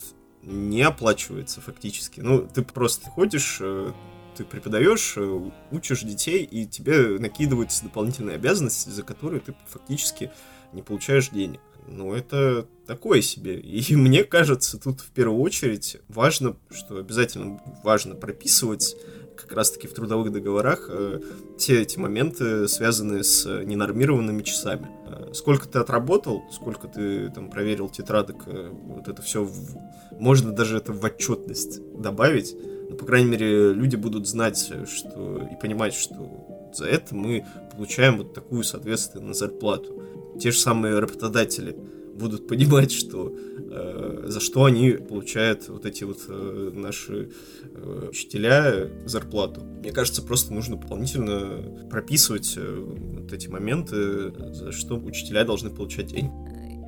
не 0.43 0.81
оплачивается 0.81 1.61
фактически. 1.61 2.19
Ну, 2.21 2.47
ты 2.47 2.63
просто 2.63 3.09
ходишь, 3.09 3.59
э, 3.61 3.91
ты 4.35 4.43
преподаешь, 4.43 5.13
э, 5.17 5.51
учишь 5.71 6.01
детей, 6.01 6.43
и 6.43 6.65
тебе 6.65 7.19
накидываются 7.19 7.83
дополнительные 7.83 8.35
обязанности, 8.35 8.89
за 8.89 9.03
которые 9.03 9.41
ты 9.41 9.53
фактически 9.67 10.31
не 10.73 10.81
получаешь 10.81 11.29
денег. 11.29 11.59
Ну, 11.87 12.13
это 12.13 12.67
такое 12.85 13.21
себе. 13.21 13.59
И 13.59 13.95
мне 13.95 14.23
кажется, 14.23 14.79
тут 14.79 15.01
в 15.01 15.11
первую 15.11 15.41
очередь 15.41 15.97
важно, 16.07 16.55
что 16.69 16.97
обязательно 16.97 17.61
важно 17.83 18.15
прописывать 18.15 18.95
как 19.35 19.53
раз-таки 19.53 19.87
в 19.87 19.93
трудовых 19.93 20.31
договорах 20.31 20.87
э, 20.89 21.19
все 21.57 21.81
эти 21.81 21.97
моменты, 21.97 22.67
связанные 22.67 23.23
с 23.23 23.45
ненормированными 23.63 24.43
часами. 24.43 24.87
Э, 25.07 25.33
сколько 25.33 25.67
ты 25.67 25.79
отработал, 25.79 26.43
сколько 26.51 26.87
ты 26.87 27.29
там 27.29 27.49
проверил 27.49 27.89
тетрадок, 27.89 28.45
вот 28.45 29.07
это 29.07 29.21
все, 29.21 29.43
в... 29.43 29.77
можно 30.11 30.51
даже 30.51 30.77
это 30.77 30.93
в 30.93 31.03
отчетность 31.03 31.81
добавить, 31.99 32.55
ну, 32.91 32.97
по 32.97 33.05
крайней 33.05 33.29
мере, 33.29 33.73
люди 33.73 33.95
будут 33.95 34.27
знать 34.27 34.57
что, 34.57 35.47
и 35.49 35.59
понимать, 35.59 35.93
что 35.93 36.71
за 36.73 36.85
это 36.85 37.15
мы 37.15 37.45
получаем 37.73 38.17
вот 38.17 38.33
такую, 38.33 38.65
соответственно, 38.65 39.33
зарплату. 39.33 40.03
Те 40.39 40.51
же 40.51 40.59
самые 40.59 40.99
работодатели 40.99 41.73
будут 42.13 42.49
понимать, 42.49 42.91
что 42.91 43.33
э, 43.33 44.25
за 44.27 44.41
что 44.41 44.65
они 44.65 44.91
получают 44.91 45.69
вот 45.69 45.85
эти 45.85 46.03
вот 46.03 46.19
э, 46.27 46.71
наши 46.73 47.31
э, 47.63 48.07
учителя 48.09 48.89
зарплату. 49.05 49.61
Мне 49.61 49.93
кажется, 49.93 50.21
просто 50.21 50.53
нужно 50.53 50.75
дополнительно 50.75 51.87
прописывать 51.89 52.55
э, 52.57 52.85
вот 53.21 53.31
эти 53.31 53.47
моменты, 53.47 54.33
за 54.53 54.73
что 54.73 54.97
учителя 54.97 55.45
должны 55.45 55.69
получать 55.69 56.07
деньги. 56.07 56.33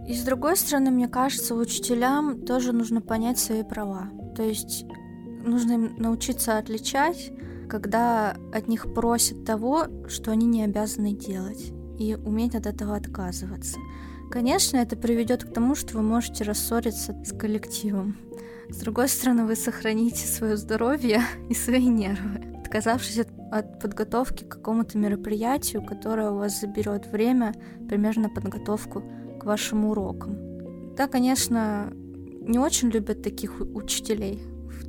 И 0.10 0.13
с 0.13 0.24
другой 0.24 0.58
стороны, 0.58 0.92
мне 0.92 1.08
кажется, 1.08 1.56
учителям 1.56 2.46
тоже 2.46 2.74
нужно 2.74 3.00
понять 3.00 3.39
свои 3.39 3.63
права. 3.63 4.10
То 4.36 4.44
есть 4.44 4.84
нужно 5.43 5.73
им 5.73 5.95
научиться 5.97 6.58
отличать, 6.58 7.32
когда 7.69 8.36
от 8.53 8.67
них 8.67 8.93
просят 8.93 9.45
того, 9.45 9.86
что 10.08 10.32
они 10.32 10.45
не 10.45 10.63
обязаны 10.63 11.13
делать, 11.13 11.73
и 11.97 12.15
уметь 12.15 12.56
от 12.56 12.65
этого 12.65 12.95
отказываться. 12.95 13.77
Конечно, 14.32 14.77
это 14.77 14.95
приведет 14.95 15.43
к 15.43 15.53
тому, 15.53 15.75
что 15.75 15.97
вы 15.97 16.03
можете 16.03 16.43
рассориться 16.43 17.15
с 17.23 17.38
коллективом. 17.38 18.17
С 18.69 18.77
другой 18.77 19.08
стороны, 19.08 19.45
вы 19.45 19.56
сохраните 19.56 20.25
свое 20.25 20.58
здоровье 20.58 21.21
и 21.49 21.53
свои 21.53 21.88
нервы, 21.88 22.60
отказавшись 22.63 23.19
от, 23.19 23.27
от 23.51 23.79
подготовки 23.79 24.43
к 24.43 24.49
какому-то 24.49 24.97
мероприятию, 24.97 25.86
которое 25.86 26.32
у 26.32 26.38
вас 26.38 26.60
заберет 26.60 27.08
время, 27.08 27.53
примерно 27.88 28.29
подготовку 28.29 29.03
к 29.39 29.45
вашим 29.45 29.86
урокам. 29.86 30.95
Да, 30.95 31.08
конечно, 31.08 31.91
не 31.93 32.60
очень 32.60 32.89
любят 32.89 33.21
таких 33.21 33.60
учителей, 33.60 34.41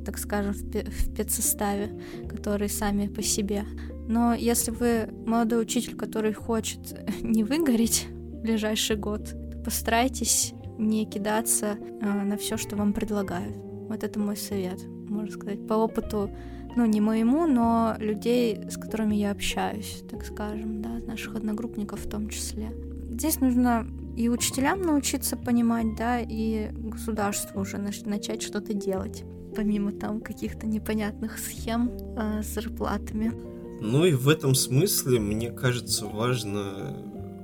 так 0.05 0.17
скажем, 0.17 0.53
в, 0.53 0.61
в 0.61 1.15
педсоставе, 1.15 1.99
которые 2.29 2.69
сами 2.69 3.07
по 3.07 3.21
себе. 3.21 3.65
Но 4.07 4.33
если 4.33 4.71
вы 4.71 5.09
молодой 5.25 5.61
учитель, 5.61 5.95
который 5.95 6.33
хочет 6.33 6.79
не 7.21 7.43
выгореть 7.43 8.07
в 8.09 8.41
ближайший 8.41 8.95
год, 8.95 9.35
то 9.51 9.57
постарайтесь 9.63 10.53
не 10.77 11.05
кидаться 11.05 11.77
э, 12.01 12.05
на 12.05 12.37
все, 12.37 12.57
что 12.57 12.75
вам 12.75 12.93
предлагают. 12.93 13.55
Вот 13.89 14.03
это 14.03 14.19
мой 14.19 14.37
совет, 14.37 14.85
можно 15.09 15.31
сказать, 15.31 15.65
по 15.67 15.73
опыту, 15.73 16.29
ну, 16.75 16.85
не 16.85 16.99
моему, 16.99 17.47
но 17.47 17.95
людей, 17.99 18.59
с 18.69 18.77
которыми 18.77 19.15
я 19.15 19.31
общаюсь, 19.31 20.03
так 20.09 20.25
скажем, 20.25 20.81
да, 20.81 20.99
наших 21.07 21.35
одногруппников 21.35 22.01
в 22.01 22.09
том 22.09 22.29
числе. 22.29 22.73
Здесь 23.09 23.39
нужно 23.39 23.87
и 24.15 24.29
учителям 24.29 24.81
научиться 24.81 25.35
понимать, 25.37 25.95
да, 25.95 26.19
и 26.19 26.69
государству 26.71 27.61
уже 27.61 27.77
начать 27.77 28.41
что-то 28.41 28.73
делать 28.73 29.23
помимо 29.55 29.91
там 29.91 30.21
каких-то 30.21 30.67
непонятных 30.67 31.39
схем 31.39 31.89
э, 32.17 32.43
с 32.43 32.53
зарплатами. 32.53 33.31
Ну 33.81 34.05
и 34.05 34.13
в 34.13 34.27
этом 34.29 34.53
смысле, 34.53 35.19
мне 35.19 35.51
кажется, 35.51 36.05
важно 36.05 36.97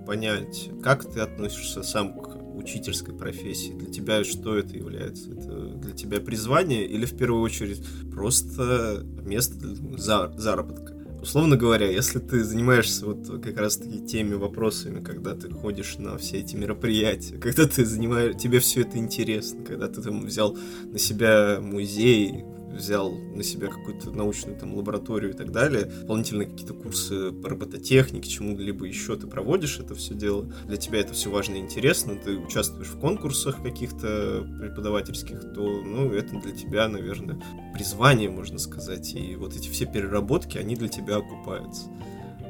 понять, 0.05 0.69
как 0.83 1.05
ты 1.05 1.21
относишься 1.21 1.83
сам 1.83 2.13
к 2.13 2.37
учительской 2.55 3.13
профессии. 3.13 3.71
Для 3.71 3.91
тебя 3.91 4.23
что 4.23 4.57
это 4.57 4.75
является? 4.75 5.31
Это 5.31 5.67
для 5.77 5.93
тебя 5.93 6.19
призвание 6.19 6.85
или 6.85 7.05
в 7.05 7.17
первую 7.17 7.41
очередь 7.41 7.83
просто 8.11 9.05
место 9.23 9.55
для 9.55 9.97
заработка? 10.37 11.00
Условно 11.21 11.55
говоря, 11.55 11.89
если 11.89 12.19
ты 12.19 12.43
занимаешься 12.43 13.05
вот 13.05 13.41
как 13.41 13.57
раз 13.57 13.77
таки 13.77 13.99
теми 13.99 14.33
вопросами, 14.33 15.01
когда 15.01 15.35
ты 15.35 15.49
ходишь 15.51 15.97
на 15.97 16.17
все 16.17 16.39
эти 16.39 16.55
мероприятия, 16.55 17.37
когда 17.41 17.67
ты 17.67 17.85
занимаешь, 17.85 18.35
тебе 18.37 18.59
все 18.59 18.81
это 18.81 18.97
интересно, 18.97 19.63
когда 19.63 19.87
ты 19.87 20.01
там 20.01 20.25
взял 20.25 20.57
на 20.85 20.99
себя 20.99 21.59
музей, 21.61 22.43
взял 22.73 23.11
на 23.11 23.43
себя 23.43 23.67
какую-то 23.67 24.11
научную 24.11 24.57
там 24.57 24.75
лабораторию 24.75 25.31
и 25.31 25.33
так 25.33 25.51
далее, 25.51 25.85
дополнительные 25.85 26.47
какие-то 26.47 26.73
курсы 26.73 27.31
по 27.31 27.49
робототехнике, 27.49 28.29
чему-либо 28.29 28.85
еще 28.85 29.15
ты 29.15 29.27
проводишь 29.27 29.79
это 29.79 29.95
все 29.95 30.13
дело, 30.13 30.51
для 30.65 30.77
тебя 30.77 30.99
это 30.99 31.13
все 31.13 31.29
важно 31.29 31.55
и 31.55 31.59
интересно, 31.59 32.15
ты 32.15 32.37
участвуешь 32.37 32.87
в 32.87 32.99
конкурсах 32.99 33.61
каких-то 33.61 34.47
преподавательских, 34.59 35.41
то, 35.53 35.81
ну, 35.81 36.11
это 36.11 36.39
для 36.39 36.51
тебя, 36.51 36.87
наверное, 36.87 37.41
призвание, 37.73 38.29
можно 38.29 38.59
сказать, 38.59 39.13
и 39.15 39.35
вот 39.35 39.55
эти 39.55 39.69
все 39.69 39.85
переработки, 39.85 40.57
они 40.57 40.75
для 40.75 40.87
тебя 40.87 41.17
окупаются. 41.17 41.83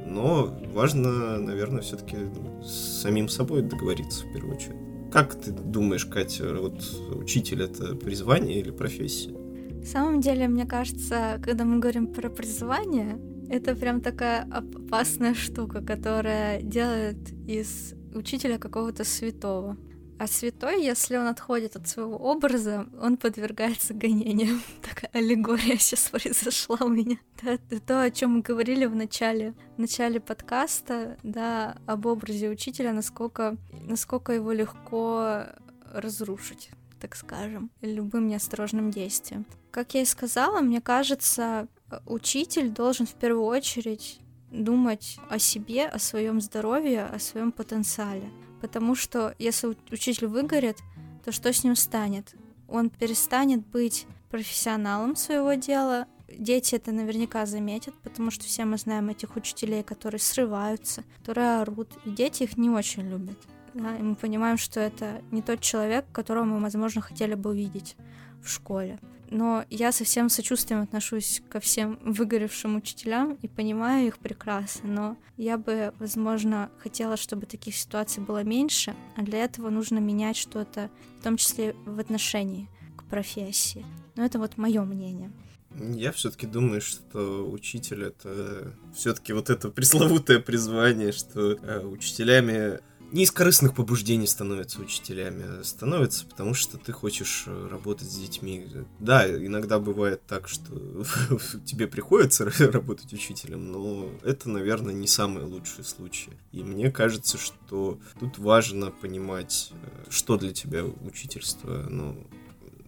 Но 0.06 0.60
важно, 0.74 1.38
наверное, 1.38 1.82
все-таки 1.82 2.18
с 2.64 3.02
самим 3.02 3.30
собой 3.30 3.62
договориться 3.62 4.26
в 4.26 4.34
первую 4.34 4.56
очередь. 4.56 4.76
Как 5.12 5.36
ты 5.36 5.52
думаешь, 5.52 6.06
Катя, 6.06 6.54
вот 6.54 6.82
учитель 7.16 7.64
это 7.64 7.96
призвание 7.96 8.60
или 8.60 8.72
профессия? 8.72 9.41
На 9.82 9.88
самом 9.88 10.22
деле, 10.22 10.48
мне 10.48 10.68
кажется, 10.68 11.42
когда 11.44 11.66
мы 11.66 11.80
говорим 11.80 12.06
про 12.06 12.28
образование, 12.28 13.20
это 13.50 13.76
прям 13.76 14.00
такая 14.00 14.44
опасная 14.44 15.34
штука, 15.34 15.82
которая 15.82 16.62
делает 16.62 17.18
из 17.48 17.96
учителя 18.14 18.60
какого-то 18.60 19.04
святого. 19.04 19.78
А 20.20 20.28
святой, 20.28 20.84
если 20.84 21.18
он 21.18 21.26
отходит 21.26 21.76
от 21.76 21.88
своего 21.88 22.16
образа, 22.16 22.86
он 23.02 23.18
подвергается 23.18 23.96
гонениям. 23.96 24.62
Такая 24.84 25.10
аллегория 25.14 25.78
сейчас 25.78 26.10
произошла 26.10 26.78
у 26.82 26.90
меня. 26.90 27.18
Да, 27.42 27.58
то, 27.88 28.04
о 28.04 28.12
чем 28.12 28.36
мы 28.36 28.42
говорили 28.42 28.86
в 28.86 28.96
начале, 28.96 29.56
в 29.78 29.80
начале 29.80 30.20
подкаста, 30.20 31.18
да, 31.24 31.78
об 31.88 32.06
образе 32.06 32.50
учителя, 32.50 32.94
насколько, 32.94 33.58
насколько 33.72 34.32
его 34.32 34.52
легко 34.52 35.46
разрушить 35.92 36.70
так 37.02 37.16
скажем, 37.16 37.72
любым 37.82 38.28
неосторожным 38.28 38.92
действием. 38.92 39.46
Как 39.72 39.96
я 39.96 40.04
и 40.04 40.06
сказала, 40.06 40.62
мне 40.62 40.80
кажется, 40.80 41.68
учитель 42.06 42.70
должен 42.70 43.08
в 43.08 43.16
первую 43.16 43.46
очередь 43.46 44.20
думать 44.52 45.18
о 45.30 45.40
себе, 45.40 45.88
о 45.88 45.98
своем 45.98 46.40
здоровье, 46.40 47.06
о 47.06 47.20
своем 47.20 47.52
потенциале. 47.52 48.30
Потому 48.62 48.96
что 48.96 49.34
если 49.40 49.76
учитель 49.90 50.28
выгорит, 50.28 50.78
то 51.26 51.32
что 51.32 51.52
с 51.52 51.64
ним 51.64 51.76
станет? 51.76 52.36
Он 52.68 52.90
перестанет 52.90 53.66
быть 53.66 54.06
профессионалом 54.30 55.16
своего 55.16 55.54
дела. 55.54 56.08
Дети 56.30 56.76
это 56.76 56.92
наверняка 56.92 57.46
заметят, 57.46 57.96
потому 58.04 58.32
что 58.32 58.46
все 58.46 58.66
мы 58.66 58.78
знаем 58.78 59.10
этих 59.10 59.36
учителей, 59.36 59.84
которые 59.84 60.20
срываются, 60.20 61.04
которые 61.18 61.62
орут, 61.62 61.90
и 62.06 62.12
дети 62.12 62.44
их 62.44 62.58
не 62.58 62.70
очень 62.70 63.10
любят. 63.10 63.38
Да? 63.74 63.96
И 63.96 64.02
мы 64.02 64.16
понимаем, 64.16 64.58
что 64.58 64.80
это 64.80 65.22
не 65.32 65.42
тот 65.42 65.62
человек, 65.62 66.06
которого 66.12 66.44
мы, 66.44 66.60
возможно, 66.60 67.02
хотели 67.02 67.36
бы 67.36 67.52
увидеть 67.52 67.96
в 68.42 68.50
школе 68.50 69.00
но 69.32 69.66
я 69.70 69.94
со 69.94 70.04
всем 70.04 70.30
сочувствием 70.30 70.82
отношусь 70.82 71.42
ко 71.50 71.60
всем 71.60 71.98
выгоревшим 72.04 72.76
учителям 72.76 73.36
и 73.42 73.48
понимаю 73.48 74.08
их 74.08 74.20
прекрасно, 74.20 74.90
но 74.90 75.18
я 75.38 75.58
бы, 75.58 75.94
возможно, 76.00 76.70
хотела, 76.78 77.16
чтобы 77.16 77.46
таких 77.46 77.76
ситуаций 77.76 78.22
было 78.22 78.44
меньше, 78.44 78.94
а 79.16 79.22
для 79.22 79.40
этого 79.40 79.70
нужно 79.70 80.00
менять 80.00 80.36
что-то, 80.36 80.92
в 81.20 81.24
том 81.24 81.38
числе 81.38 81.74
в 81.86 81.98
отношении 82.00 82.70
к 82.98 83.06
профессии. 83.06 83.86
Но 84.18 84.26
это 84.26 84.38
вот 84.38 84.58
мое 84.58 84.84
мнение. 84.84 85.32
Я 85.80 86.12
все-таки 86.12 86.46
думаю, 86.46 86.82
что 86.82 87.50
учитель 87.50 88.04
это 88.04 88.74
все-таки 88.94 89.32
вот 89.32 89.50
это 89.50 89.70
пресловутое 89.70 90.40
призвание, 90.40 91.14
что 91.14 91.54
э, 91.54 91.86
учителями 91.86 92.82
не 93.12 93.24
из 93.24 93.32
корыстных 93.32 93.76
побуждений 93.76 94.28
становятся 94.28 94.82
учителями, 94.82 95.64
становятся, 95.64 96.26
потому 96.26 96.54
что 96.54 96.78
ты 96.78 96.92
хочешь 96.92 97.44
э, 97.46 97.68
работать 97.70 98.10
с 98.10 98.16
детьми. 98.16 98.66
Да, 99.00 99.28
иногда 99.28 99.80
бывает 99.80 100.22
так, 100.26 100.48
что 100.48 100.74
тебе 101.66 101.88
приходится 101.88 102.50
работать 102.72 103.12
учителем, 103.14 103.72
но 103.72 104.10
это, 104.24 104.50
наверное, 104.50 104.94
не 104.94 105.08
самый 105.08 105.44
лучший 105.44 105.84
случай. 105.84 106.32
И 106.52 106.64
мне 106.64 106.90
кажется, 106.90 107.38
что 107.38 108.00
тут 108.20 108.38
важно 108.38 108.92
понимать, 108.92 109.74
э, 109.74 110.10
что 110.10 110.38
для 110.38 110.54
тебя 110.54 110.86
учительство, 110.86 111.86
ну, 111.90 112.28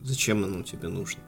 зачем 0.02 0.44
оно 0.44 0.64
тебе 0.64 0.88
нужно. 0.88 1.22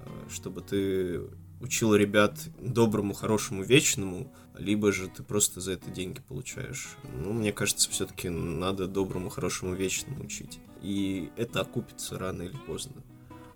Э, 0.00 0.08
чтобы 0.30 0.62
ты 0.62 1.20
учил 1.60 1.94
ребят 1.94 2.38
доброму, 2.60 3.14
хорошему, 3.14 3.62
вечному, 3.62 4.32
либо 4.58 4.92
же 4.92 5.08
ты 5.08 5.22
просто 5.22 5.60
за 5.60 5.72
это 5.72 5.90
деньги 5.90 6.20
получаешь. 6.20 6.96
Ну, 7.18 7.32
мне 7.32 7.52
кажется, 7.52 7.90
все-таки 7.90 8.28
надо 8.28 8.86
доброму, 8.86 9.28
хорошему, 9.28 9.74
вечному 9.74 10.24
учить. 10.24 10.58
И 10.82 11.30
это 11.36 11.60
окупится 11.60 12.18
рано 12.18 12.42
или 12.42 12.56
поздно. 12.66 13.02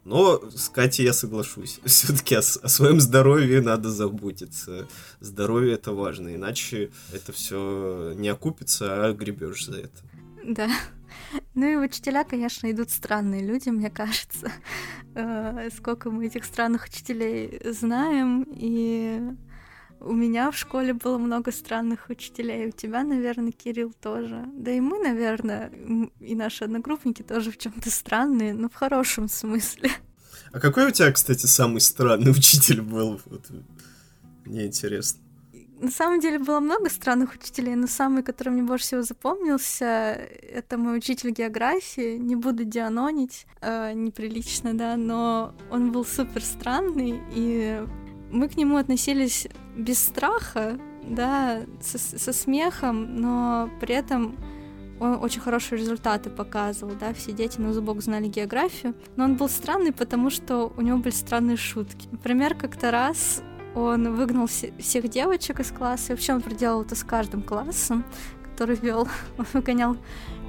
Но 0.04 0.40
с 0.50 0.70
Катей 0.70 1.04
я 1.04 1.12
соглашусь. 1.12 1.80
Все-таки 1.84 2.34
о, 2.34 2.38
о 2.38 2.68
своем 2.68 3.00
здоровье 3.00 3.60
надо 3.60 3.90
заботиться. 3.90 4.88
Здоровье 5.20 5.74
это 5.74 5.92
важно, 5.92 6.34
иначе 6.34 6.90
это 7.12 7.32
все 7.32 8.14
не 8.16 8.28
окупится, 8.28 9.06
а 9.06 9.12
гребешь 9.12 9.66
за 9.66 9.80
это. 9.80 10.02
Да. 10.44 10.70
Ну 11.54 11.66
и 11.66 11.76
учителя, 11.76 12.24
конечно, 12.24 12.70
идут 12.70 12.90
странные 12.90 13.44
люди, 13.44 13.68
мне 13.68 13.90
кажется. 13.90 14.50
Э, 15.14 15.68
сколько 15.76 16.10
мы 16.10 16.26
этих 16.26 16.44
странных 16.44 16.86
учителей 16.86 17.60
знаем, 17.64 18.46
и 18.48 19.20
у 20.00 20.12
меня 20.12 20.50
в 20.50 20.56
школе 20.56 20.94
было 20.94 21.18
много 21.18 21.52
странных 21.52 22.08
учителей, 22.08 22.68
у 22.68 22.70
тебя, 22.70 23.02
наверное, 23.02 23.52
Кирилл 23.52 23.92
тоже. 24.00 24.44
Да 24.54 24.70
и 24.70 24.80
мы, 24.80 24.98
наверное, 24.98 25.70
и 26.20 26.34
наши 26.34 26.64
одногруппники 26.64 27.22
тоже 27.22 27.50
в 27.50 27.58
чем-то 27.58 27.90
странные, 27.90 28.54
но 28.54 28.68
в 28.68 28.74
хорошем 28.74 29.28
смысле. 29.28 29.90
А 30.52 30.60
какой 30.60 30.88
у 30.88 30.90
тебя, 30.90 31.10
кстати, 31.12 31.46
самый 31.46 31.80
странный 31.80 32.30
учитель 32.36 32.80
был? 32.80 33.20
Вот, 33.26 33.50
мне 34.44 34.66
интересно. 34.66 35.20
На 35.80 35.92
самом 35.92 36.18
деле 36.18 36.40
было 36.40 36.58
много 36.58 36.90
странных 36.90 37.34
учителей, 37.34 37.76
но 37.76 37.86
самый, 37.86 38.24
который 38.24 38.48
мне 38.48 38.64
больше 38.64 38.84
всего 38.84 39.02
запомнился, 39.02 39.84
это 39.84 40.76
мой 40.76 40.98
учитель 40.98 41.30
географии. 41.30 42.16
Не 42.16 42.34
буду 42.34 42.64
дианонить, 42.64 43.46
э, 43.60 43.92
неприлично, 43.92 44.74
да, 44.74 44.96
но 44.96 45.54
он 45.70 45.92
был 45.92 46.04
супер 46.04 46.42
странный, 46.42 47.20
и 47.32 47.86
мы 48.30 48.48
к 48.48 48.56
нему 48.56 48.76
относились 48.76 49.48
без 49.76 49.98
страха, 49.98 50.78
да, 51.02 51.62
со, 51.80 51.98
со 51.98 52.32
смехом, 52.32 53.20
но 53.20 53.70
при 53.80 53.94
этом 53.94 54.36
он 55.00 55.18
очень 55.22 55.40
хорошие 55.40 55.78
результаты 55.78 56.28
показывал, 56.30 56.94
да, 56.98 57.14
все 57.14 57.32
дети 57.32 57.60
на 57.60 57.72
зубок 57.72 58.02
знали 58.02 58.26
географию, 58.26 58.94
но 59.16 59.24
он 59.24 59.36
был 59.36 59.48
странный, 59.48 59.92
потому 59.92 60.30
что 60.30 60.72
у 60.76 60.80
него 60.80 60.98
были 60.98 61.12
странные 61.12 61.56
шутки. 61.56 62.08
Например, 62.10 62.54
как-то 62.54 62.90
раз 62.90 63.42
он 63.74 64.14
выгнал 64.14 64.46
всех 64.46 65.08
девочек 65.08 65.60
из 65.60 65.70
класса, 65.70 66.12
и 66.12 66.16
вообще 66.16 66.34
он 66.34 66.42
проделал 66.42 66.82
это 66.82 66.96
с 66.96 67.04
каждым 67.04 67.42
классом, 67.42 68.04
который 68.50 68.76
вел, 68.76 69.08
он 69.38 69.46
выгонял 69.52 69.96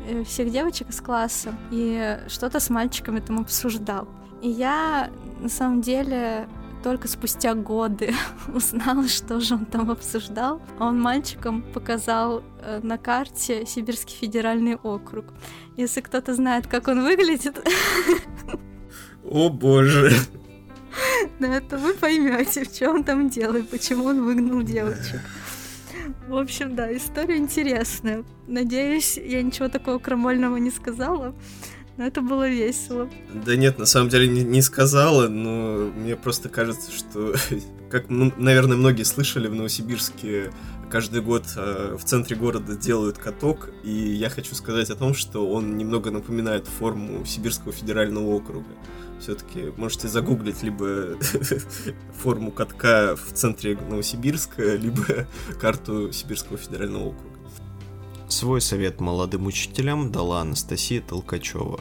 э, 0.07 0.23
всех 0.23 0.49
девочек 0.51 0.89
из 0.89 0.99
класса 0.99 1.55
и 1.71 2.17
что-то 2.27 2.59
с 2.59 2.69
мальчиками 2.69 3.19
там 3.19 3.39
обсуждал. 3.39 4.07
И 4.41 4.49
я 4.49 5.11
на 5.39 5.49
самом 5.49 5.81
деле 5.81 6.47
только 6.81 7.07
спустя 7.07 7.53
годы 7.55 8.13
узнала, 8.53 9.07
что 9.07 9.39
же 9.39 9.55
он 9.55 9.65
там 9.65 9.91
обсуждал. 9.91 10.61
Он 10.79 10.99
мальчикам 10.99 11.61
показал 11.61 12.43
э, 12.61 12.79
на 12.83 12.97
карте 12.97 13.65
Сибирский 13.65 14.15
федеральный 14.15 14.75
округ. 14.75 15.25
Если 15.77 16.01
кто-то 16.01 16.33
знает, 16.35 16.67
как 16.67 16.87
он 16.87 17.03
выглядит... 17.03 17.59
О 19.23 19.49
боже! 19.49 20.11
Да, 21.39 21.61
то 21.61 21.77
вы 21.77 21.93
поймете, 21.93 22.65
в 22.65 22.73
чем 22.73 22.95
он 22.95 23.03
там 23.03 23.29
делает, 23.29 23.69
почему 23.69 24.05
он 24.05 24.25
выгнал 24.25 24.61
девочек. 24.63 25.21
В 26.27 26.35
общем, 26.35 26.75
да, 26.75 26.95
история 26.95 27.37
интересная. 27.37 28.23
Надеюсь, 28.47 29.17
я 29.17 29.41
ничего 29.41 29.69
такого 29.69 29.99
крамольного 29.99 30.57
не 30.57 30.71
сказала. 30.71 31.35
Но 31.99 32.05
это 32.05 32.21
было 32.21 32.47
весело. 32.47 33.09
Да 33.33 33.57
нет, 33.57 33.77
на 33.77 33.85
самом 33.85 34.07
деле 34.07 34.29
не, 34.29 34.41
не 34.41 34.61
сказала, 34.61 35.27
но 35.27 35.91
мне 35.93 36.15
просто 36.15 36.47
кажется, 36.47 36.93
что, 36.93 37.35
как, 37.89 38.07
ну, 38.07 38.31
наверное, 38.37 38.77
многие 38.77 39.03
слышали, 39.03 39.49
в 39.49 39.53
Новосибирске 39.53 40.53
каждый 40.89 41.21
год 41.21 41.43
э, 41.57 41.97
в 41.99 42.05
центре 42.05 42.37
города 42.37 42.77
делают 42.77 43.17
каток, 43.17 43.71
и 43.83 43.91
я 43.91 44.29
хочу 44.29 44.55
сказать 44.55 44.89
о 44.89 44.95
том, 44.95 45.13
что 45.13 45.45
он 45.51 45.75
немного 45.75 46.09
напоминает 46.09 46.67
форму 46.67 47.25
Сибирского 47.25 47.73
федерального 47.73 48.27
округа. 48.27 48.71
Все-таки 49.19 49.73
можете 49.75 50.07
загуглить 50.07 50.63
либо 50.63 51.17
форму 52.23 52.51
катка 52.51 53.17
в 53.17 53.33
центре 53.33 53.77
Новосибирска, 53.89 54.75
либо 54.77 55.27
карту 55.59 56.13
Сибирского 56.13 56.57
федерального 56.57 57.07
округа. 57.07 57.28
Свой 58.29 58.61
совет 58.61 59.01
молодым 59.01 59.47
учителям 59.47 60.11
дала 60.11 60.41
Анастасия 60.41 61.01
Толкачева. 61.01 61.79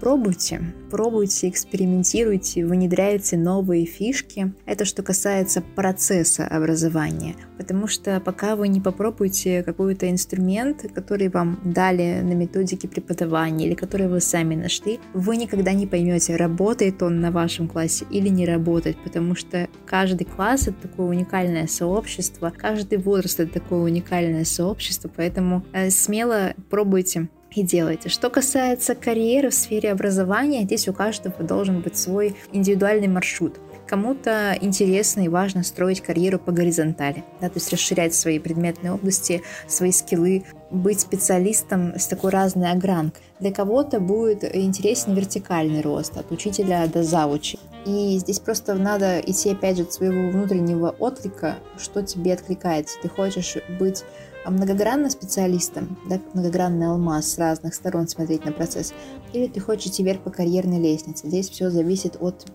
Пробуйте, 0.00 0.60
пробуйте, 0.90 1.48
экспериментируйте, 1.48 2.66
внедряйте 2.66 3.38
новые 3.38 3.86
фишки. 3.86 4.52
Это 4.66 4.84
что 4.84 5.02
касается 5.02 5.62
процесса 5.74 6.46
образования. 6.46 7.34
Потому 7.56 7.86
что 7.86 8.20
пока 8.20 8.56
вы 8.56 8.68
не 8.68 8.80
попробуете 8.80 9.62
какой-то 9.62 10.10
инструмент, 10.10 10.84
который 10.94 11.28
вам 11.28 11.58
дали 11.64 12.20
на 12.22 12.34
методике 12.34 12.88
преподавания 12.88 13.66
или 13.66 13.74
который 13.74 14.08
вы 14.08 14.20
сами 14.20 14.54
нашли, 14.54 15.00
вы 15.14 15.38
никогда 15.38 15.72
не 15.72 15.86
поймете, 15.86 16.36
работает 16.36 17.02
он 17.02 17.20
на 17.20 17.30
вашем 17.30 17.66
классе 17.66 18.04
или 18.10 18.28
не 18.28 18.44
работает, 18.44 18.98
потому 19.02 19.34
что 19.34 19.68
каждый 19.86 20.24
класс 20.24 20.68
это 20.68 20.88
такое 20.88 21.06
уникальное 21.06 21.66
сообщество, 21.66 22.52
каждый 22.54 22.98
возраст 22.98 23.40
это 23.40 23.54
такое 23.54 23.80
уникальное 23.80 24.44
сообщество, 24.44 25.10
поэтому 25.14 25.64
э, 25.72 25.88
смело 25.90 26.54
пробуйте 26.68 27.28
и 27.56 27.62
делайте. 27.62 28.08
Что 28.08 28.28
касается 28.28 28.94
карьеры 28.94 29.50
в 29.50 29.54
сфере 29.54 29.90
образования, 29.90 30.64
здесь 30.64 30.88
у 30.88 30.92
каждого 30.92 31.42
должен 31.42 31.80
быть 31.80 31.96
свой 31.96 32.36
индивидуальный 32.52 33.08
маршрут. 33.08 33.58
Кому-то 33.86 34.58
интересно 34.60 35.20
и 35.20 35.28
важно 35.28 35.62
строить 35.62 36.00
карьеру 36.00 36.40
по 36.40 36.50
горизонтали, 36.50 37.22
да, 37.40 37.48
то 37.48 37.54
есть 37.54 37.72
расширять 37.72 38.14
свои 38.14 38.40
предметные 38.40 38.92
области, 38.92 39.42
свои 39.68 39.92
скиллы, 39.92 40.44
быть 40.70 41.00
специалистом 41.00 41.94
с 41.96 42.08
такой 42.08 42.32
разной 42.32 42.72
огранкой. 42.72 43.22
Для 43.38 43.52
кого-то 43.52 44.00
будет 44.00 44.44
интересен 44.56 45.14
вертикальный 45.14 45.82
рост 45.82 46.16
от 46.16 46.32
учителя 46.32 46.86
до 46.88 47.04
завучи. 47.04 47.58
И 47.86 48.18
здесь 48.18 48.40
просто 48.40 48.74
надо 48.74 49.20
идти 49.20 49.50
опять 49.50 49.76
же 49.76 49.84
от 49.84 49.92
своего 49.92 50.30
внутреннего 50.30 50.90
отклика, 50.98 51.54
что 51.78 52.02
тебе 52.02 52.32
откликается. 52.34 52.98
Ты 53.00 53.08
хочешь 53.08 53.56
быть 53.78 54.02
многогранным 54.50 55.10
специалистом, 55.10 55.98
да, 56.08 56.20
многогранный 56.32 56.88
алмаз 56.88 57.32
с 57.32 57.38
разных 57.38 57.74
сторон 57.74 58.08
смотреть 58.08 58.44
на 58.44 58.52
процесс, 58.52 58.92
или 59.32 59.46
ты 59.46 59.60
хочешь 59.60 59.86
идти 59.86 60.02
вверх 60.02 60.20
по 60.20 60.30
карьерной 60.30 60.78
лестнице. 60.78 61.28
Здесь 61.28 61.50
все 61.50 61.70
зависит 61.70 62.16
от 62.20 62.46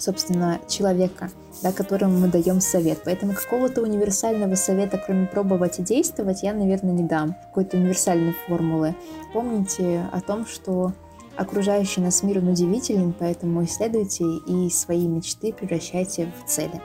собственно, 0.00 0.60
человека, 0.66 1.30
да, 1.62 1.72
которому 1.72 2.18
мы 2.18 2.28
даем 2.28 2.60
совет. 2.60 3.02
Поэтому 3.04 3.34
какого-то 3.34 3.82
универсального 3.82 4.54
совета, 4.54 5.00
кроме 5.04 5.26
пробовать 5.26 5.78
и 5.78 5.82
действовать, 5.82 6.42
я, 6.42 6.54
наверное, 6.54 6.92
не 6.92 7.04
дам. 7.04 7.36
Какой-то 7.48 7.76
универсальной 7.76 8.34
формулы. 8.46 8.96
Помните 9.32 10.08
о 10.10 10.20
том, 10.20 10.46
что 10.46 10.92
окружающий 11.36 12.00
нас 12.00 12.22
мир 12.22 12.38
он 12.38 12.48
удивителен, 12.48 13.14
поэтому 13.16 13.64
исследуйте 13.64 14.24
и 14.24 14.70
свои 14.70 15.06
мечты 15.06 15.52
превращайте 15.52 16.32
в 16.42 16.48
цели. 16.48 16.80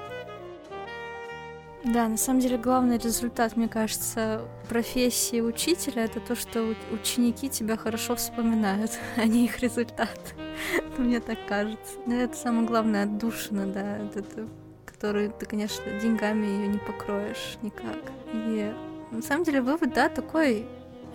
Да, 1.85 2.07
на 2.07 2.17
самом 2.17 2.39
деле 2.39 2.57
главный 2.57 2.97
результат, 2.97 3.55
мне 3.55 3.67
кажется, 3.67 4.41
профессии 4.67 5.39
учителя 5.39 6.05
это 6.05 6.19
то, 6.19 6.35
что 6.35 6.73
ученики 6.91 7.47
тебя 7.47 7.77
хорошо 7.77 8.15
вспоминают, 8.15 8.91
а 9.17 9.25
не 9.25 9.45
их 9.45 9.59
результат. 9.59 10.33
Мне 10.97 11.19
так 11.19 11.37
кажется. 11.47 11.93
Это 12.07 12.35
самое 12.35 12.65
главное 12.65 13.03
отдушина, 13.03 13.67
да, 13.67 13.97
это, 14.15 14.47
которую 14.85 15.31
ты, 15.31 15.45
конечно, 15.45 15.83
деньгами 16.01 16.47
ее 16.47 16.67
не 16.67 16.79
покроешь 16.79 17.57
никак. 17.61 17.99
И 18.33 18.73
на 19.11 19.21
самом 19.21 19.43
деле 19.43 19.61
вывод, 19.61 19.93
да, 19.93 20.09
такой 20.09 20.65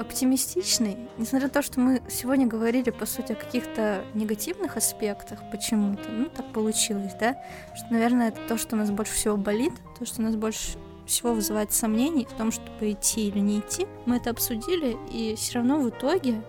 оптимистичный, 0.00 0.96
несмотря 1.18 1.48
на 1.48 1.52
то, 1.52 1.62
что 1.62 1.78
мы 1.78 2.02
сегодня 2.08 2.46
говорили, 2.46 2.90
по 2.90 3.06
сути, 3.06 3.32
о 3.32 3.34
каких-то 3.34 4.04
негативных 4.14 4.76
аспектах 4.76 5.38
почему-то, 5.50 6.10
ну, 6.10 6.26
так 6.26 6.52
получилось, 6.52 7.12
да, 7.20 7.36
что, 7.74 7.86
наверное, 7.90 8.28
это 8.28 8.40
то, 8.48 8.56
что 8.56 8.76
нас 8.76 8.90
больше 8.90 9.12
всего 9.12 9.36
болит, 9.36 9.74
то, 9.98 10.06
что 10.06 10.22
нас 10.22 10.36
больше 10.36 10.78
всего 11.06 11.34
вызывает 11.34 11.72
сомнений 11.72 12.24
в 12.24 12.32
том, 12.32 12.50
чтобы 12.50 12.92
идти 12.92 13.28
или 13.28 13.40
не 13.40 13.58
идти. 13.60 13.86
Мы 14.06 14.16
это 14.16 14.30
обсудили, 14.30 14.96
и 15.12 15.34
все 15.36 15.58
равно 15.58 15.80
в 15.80 15.88
итоге, 15.90 16.40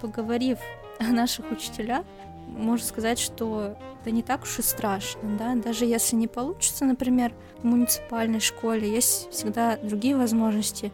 поговорив 0.00 0.58
о 0.98 1.04
наших 1.04 1.50
учителях, 1.50 2.04
можно 2.46 2.86
сказать, 2.86 3.18
что 3.18 3.76
это 4.00 4.10
не 4.10 4.22
так 4.22 4.42
уж 4.42 4.58
и 4.58 4.62
страшно, 4.62 5.36
да, 5.36 5.54
даже 5.54 5.84
если 5.84 6.16
не 6.16 6.28
получится, 6.28 6.84
например, 6.84 7.32
в 7.58 7.64
муниципальной 7.64 8.40
школе, 8.40 8.90
есть 8.90 9.30
всегда 9.30 9.76
другие 9.76 10.16
возможности, 10.16 10.92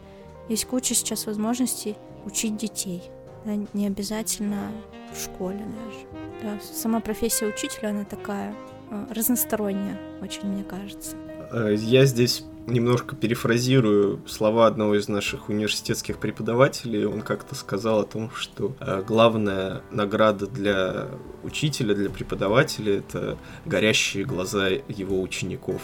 есть 0.49 0.65
куча 0.65 0.93
сейчас 0.95 1.25
возможностей 1.25 1.95
учить 2.27 2.57
детей. 2.57 3.01
Да, 3.45 3.53
не 3.73 3.87
обязательно 3.87 4.71
в 5.13 5.23
школе 5.23 5.59
даже. 5.59 6.05
Да, 6.43 6.59
сама 6.61 6.99
профессия 6.99 7.47
учителя, 7.47 7.89
она 7.89 8.03
такая 8.03 8.53
э, 8.91 9.05
разносторонняя, 9.09 9.97
очень, 10.21 10.47
мне 10.47 10.63
кажется. 10.63 11.15
Э, 11.51 11.73
я 11.75 12.05
здесь 12.05 12.43
немножко 12.67 13.15
перефразирую 13.15 14.21
слова 14.27 14.67
одного 14.67 14.95
из 14.95 15.07
наших 15.07 15.47
университетских 15.49 16.19
преподавателей. 16.19 17.05
Он 17.05 17.21
как-то 17.21 17.55
сказал 17.55 18.01
о 18.01 18.03
том, 18.03 18.29
что 18.31 18.75
э, 18.79 19.01
главная 19.07 19.81
награда 19.89 20.47
для 20.47 21.07
учителя, 21.43 21.95
для 21.95 22.09
преподавателя— 22.09 22.97
это 22.99 23.37
горящие 23.65 24.25
глаза 24.25 24.67
его 24.67 25.21
учеников. 25.21 25.81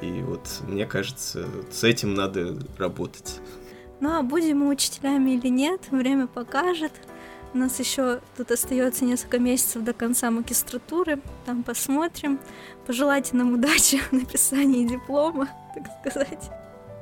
И 0.00 0.22
вот 0.22 0.48
мне 0.68 0.86
кажется, 0.86 1.44
с 1.70 1.82
этим 1.82 2.14
надо 2.14 2.56
работать. 2.78 3.40
Ну 4.02 4.18
а 4.18 4.22
будем 4.22 4.58
мы 4.58 4.68
учителями 4.68 5.30
или 5.30 5.46
нет, 5.46 5.82
время 5.92 6.26
покажет. 6.26 6.90
У 7.54 7.58
нас 7.58 7.78
еще 7.78 8.20
тут 8.36 8.50
остается 8.50 9.04
несколько 9.04 9.38
месяцев 9.38 9.84
до 9.84 9.92
конца 9.92 10.28
магистратуры. 10.32 11.20
Там 11.46 11.62
посмотрим. 11.62 12.40
Пожелайте 12.84 13.36
нам 13.36 13.52
удачи 13.52 13.98
в 13.98 14.12
написании 14.12 14.88
диплома, 14.88 15.48
так 15.72 15.84
сказать. 16.00 16.50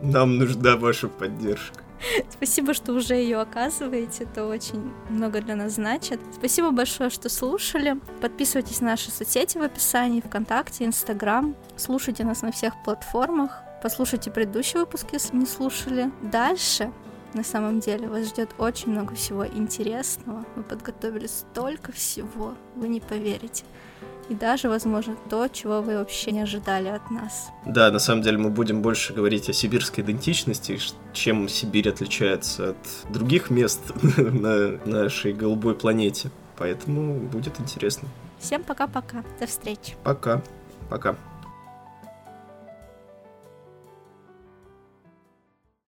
Нам 0.03 0.37
нужна 0.37 0.77
ваша 0.77 1.09
поддержка. 1.09 1.83
Спасибо, 2.29 2.75
что 2.75 2.93
уже 2.93 3.15
ее 3.15 3.41
оказываете. 3.41 4.25
Это 4.25 4.47
очень 4.47 4.93
много 5.09 5.41
для 5.41 5.57
нас 5.57 5.77
значит. 5.77 6.21
Спасибо 6.35 6.71
большое, 6.71 7.09
что 7.09 7.31
слушали. 7.31 7.99
Подписывайтесь 8.21 8.83
на 8.83 8.89
наши 8.89 9.11
соцсети 9.11 9.57
в 9.57 9.63
описании, 9.63 10.21
ВКонтакте, 10.21 10.85
Инстаграм. 10.85 11.57
Слушайте 11.77 12.25
нас 12.25 12.43
на 12.43 12.53
всех 12.53 12.75
платформах. 12.85 13.63
Послушайте 13.83 14.31
предыдущий 14.31 14.79
выпуск, 14.79 15.07
если 15.13 15.37
не 15.37 15.47
слушали. 15.47 16.11
Дальше 16.23 16.93
на 17.33 17.45
самом 17.45 17.81
деле 17.81 18.09
вас 18.09 18.27
ждет 18.27 18.51
очень 18.59 18.91
много 18.91 19.15
всего 19.15 19.47
интересного. 19.47 20.45
Мы 20.57 20.63
подготовили 20.63 21.27
столько 21.27 21.93
всего, 21.93 22.55
вы 22.77 22.89
не 22.89 23.01
поверите. 23.01 23.65
И 24.29 24.35
даже, 24.35 24.69
возможно, 24.69 25.17
то, 25.29 25.49
чего 25.49 25.81
вы 25.81 25.97
вообще 25.97 26.31
не 26.31 26.41
ожидали 26.41 26.89
от 26.89 27.11
нас. 27.11 27.49
Да, 27.67 27.91
на 27.91 27.99
самом 27.99 28.23
деле 28.23 28.39
мы 28.39 28.51
будем 28.51 28.83
больше 28.83 29.13
говорить 29.13 29.49
о 29.49 29.53
сибирской 29.53 30.05
идентичности, 30.05 30.79
чем 31.13 31.49
Сибирь 31.49 31.89
отличается 31.89 32.71
от 32.71 33.13
других 33.13 33.51
мест 33.51 33.81
на 34.17 34.79
нашей 34.85 35.33
голубой 35.33 35.75
планете. 35.75 36.31
Поэтому 36.57 37.15
будет 37.15 37.59
интересно. 37.61 38.09
Всем 38.39 38.63
пока-пока. 38.63 39.25
До 39.41 39.47
встречи. 39.47 39.97
Пока. 40.05 40.43
Пока. 40.89 41.17